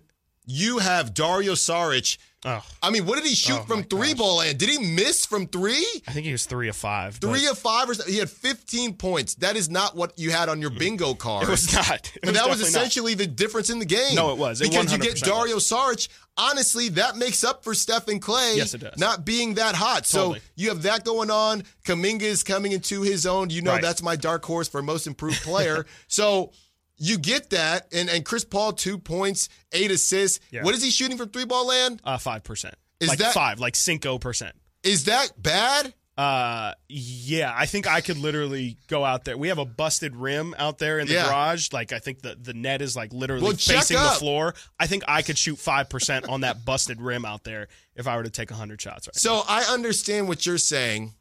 [0.48, 2.18] you have Dario Saric.
[2.44, 4.18] Oh, I mean, what did he shoot Oh, from three gosh.
[4.18, 4.58] ball land?
[4.58, 5.84] Did he miss from three?
[6.06, 7.16] I think he was three of five.
[7.16, 9.34] Three of five or he had 15 points.
[9.36, 11.48] That is not what you had on your bingo card.
[11.48, 12.12] It was not.
[12.14, 12.68] It But that was definitely not.
[12.68, 14.14] essentially the difference in the game.
[14.14, 14.60] No, it was.
[14.60, 16.08] It because you get 100% Dario Saric.
[16.36, 18.96] Honestly, that makes up for Stephen Klay Yes, it does.
[18.96, 20.04] not being that hot.
[20.04, 20.38] Totally.
[20.38, 21.64] So you have that going on.
[21.84, 23.50] Kuminga is coming into his own.
[23.50, 23.82] You know Right.
[23.82, 25.86] that's my dark horse for most improved player.
[26.06, 26.52] so
[26.98, 27.86] you get that.
[27.92, 30.40] And, and Chris Paul, two points, eight assists.
[30.50, 30.62] Yeah.
[30.64, 32.00] What is he shooting from three ball land?
[32.04, 32.74] Uh, five percent.
[33.00, 33.60] Is like that- five?
[33.60, 34.54] Like cinco percent.
[34.82, 35.94] Is that bad?
[36.16, 39.38] Uh, yeah, I think I could literally go out there.
[39.38, 41.26] We have a busted rim out there in the Yeah.
[41.28, 41.72] garage.
[41.72, 44.54] Like I think the the net is like literally Well, facing the floor.
[44.80, 48.16] I think I could shoot five percent on that busted rim out there if I
[48.16, 49.14] were to take hundred shots right.
[49.14, 51.14] So I understand what you're saying.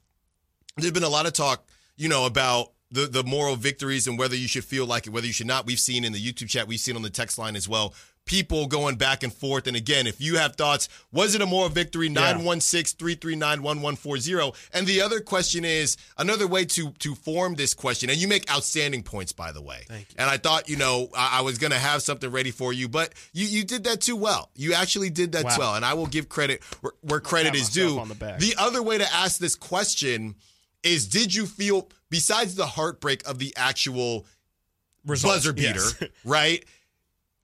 [0.77, 4.35] There's been a lot of talk, you know, about the the moral victories and whether
[4.35, 5.65] you should feel like it, whether you should not.
[5.65, 7.93] We've seen in the YouTube chat, we've seen on the text line as well.
[8.25, 9.67] People going back and forth.
[9.67, 12.09] And again, if you have thoughts, was it a moral victory?
[12.09, 14.51] 916 339 1140.
[14.73, 18.09] And the other question is another way to to form this question.
[18.09, 19.85] And you make outstanding points, by the way.
[19.87, 20.15] Thank you.
[20.17, 22.89] And I thought, you know, I, I was going to have something ready for you,
[22.89, 24.49] but you, you did that too well.
[24.55, 25.55] You actually did that Wow.
[25.57, 25.75] well.
[25.75, 27.95] And I will give credit where, where credit is due.
[28.09, 28.15] the.
[28.39, 30.35] The other way to ask this question
[30.83, 34.25] is did you feel besides the heartbreak of the actual
[35.05, 36.03] Results, buzzer beater, yes.
[36.25, 36.65] right?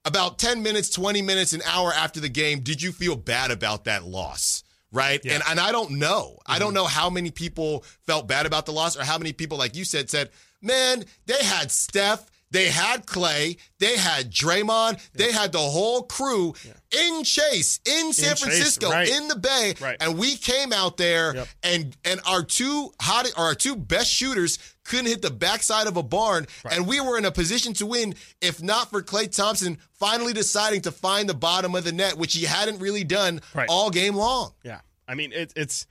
[0.04, 3.84] About 10 minutes, 20 minutes, an hour after the game, did you feel bad about
[3.84, 4.62] that loss?
[4.92, 5.20] Right.
[5.24, 5.34] Yeah.
[5.34, 6.38] And and I don't know.
[6.46, 6.60] I Mm-hmm.
[6.60, 9.74] don't know how many people felt bad about the loss or how many people, like
[9.74, 10.30] you said, said,
[10.62, 16.54] man, they had Steph, they had Klay, they had Draymond, they had the whole crew
[16.92, 19.08] in Chase, in San Chase, Francisco, right.
[19.08, 19.74] in the Bay.
[19.80, 19.96] Right.
[20.00, 21.48] And we came out there Yep.
[21.64, 26.02] and and our two hot our two best shooters couldn't hit the backside of a
[26.02, 30.32] barn and we were in a position to win if not for Klay Thompson finally
[30.32, 33.68] deciding to find the bottom of the net which he hadn't really done Right.
[33.68, 34.52] all game long.
[34.62, 35.86] Yeah, I mean it, it's.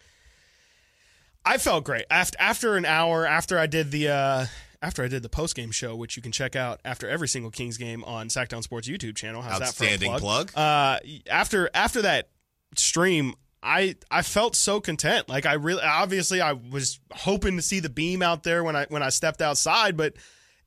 [1.46, 4.46] I felt great after after an hour after I did the uh,
[4.84, 7.50] after I did the post game show, which you can check out after every single
[7.50, 9.42] Kings game on Sactown Sports YouTube channel.
[9.42, 10.52] How's Outstanding that for a plug?
[10.52, 10.64] plug.
[10.64, 11.00] Uh,
[11.32, 12.30] after after that
[12.78, 15.30] stream, I I felt so content.
[15.30, 18.86] Like I really obviously I was hoping to see the beam out there when I
[18.90, 20.16] when I stepped outside, but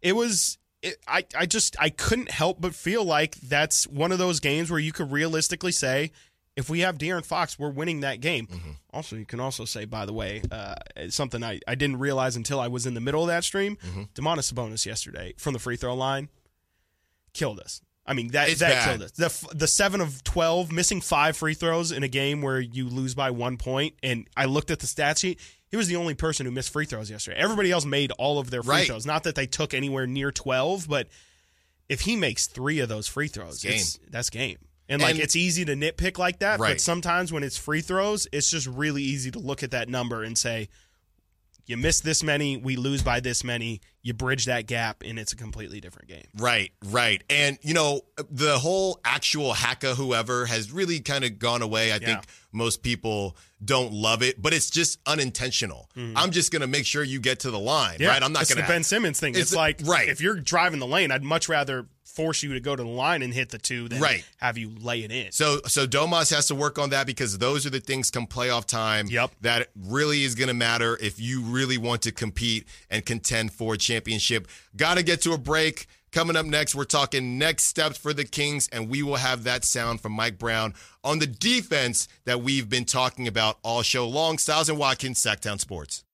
[0.01, 4.19] it was it, I I just I couldn't help but feel like that's one of
[4.19, 6.11] those games where you could realistically say
[6.57, 8.48] if we have De'Aaron Fox, we're winning that game.
[8.92, 10.74] Also, you can also say, by the way, uh,
[11.11, 13.76] something I, I didn't realize until I was in the middle of that stream.
[14.14, 16.28] Domantas Sabonis yesterday from the free throw line
[17.32, 17.80] killed us.
[18.09, 18.88] I mean that It's that bad.
[18.88, 19.11] killed us.
[19.12, 23.14] The the seven of twelve missing five free throws in a game where you lose
[23.16, 25.40] by one point, and I looked at the stat sheet.
[25.68, 27.36] He was the only person who missed free throws yesterday.
[27.36, 28.86] Everybody else made all of their free Right.
[28.86, 29.04] throws.
[29.07, 31.09] Not that they took anywhere near twelve, but
[31.88, 33.72] if he makes three of those free throws, game.
[33.72, 34.59] it's- that's game.
[34.89, 36.72] And like And- it's easy to nitpick like that, Right.
[36.74, 40.22] but sometimes when it's free throws, it's just really easy to look at that number
[40.22, 40.68] and say,
[41.68, 43.80] you miss this many, we lose by this many.
[44.01, 46.22] You bridge that gap, and it's a completely different game.
[46.39, 47.24] Right, right.
[47.28, 51.93] And, you know, the whole actual hacka whoever has really kind of gone away.
[51.93, 52.20] I think
[52.53, 55.91] most people don't love it, but it's just unintentional.
[55.97, 56.16] Mm-hmm.
[56.16, 58.22] I'm just going to make sure you get to the line, right?
[58.22, 58.68] I'm not going to.
[58.68, 59.32] Ben Simmons thing.
[59.32, 60.09] It's, It's like right.
[60.09, 61.87] if you're driving the lane, I'd much rather
[62.17, 64.25] force you to go to the line and hit the two than Right.
[64.39, 65.31] have you lay it in.
[65.33, 68.64] So, so Domas has to work on that because those are the things come playoff
[68.64, 69.33] time Yep.
[69.43, 73.75] that really is going to matter if you really want to compete and contend for
[73.75, 74.49] a championship.
[74.77, 75.87] Got to get to a break.
[76.12, 79.64] Coming up next, we're talking next steps for the Kings, and we will have that
[79.67, 80.73] sound from Mike Brown
[81.05, 84.39] on the defense that we've been talking about all show long.
[84.39, 86.05] Stiles and Watkins, Sactown Sports.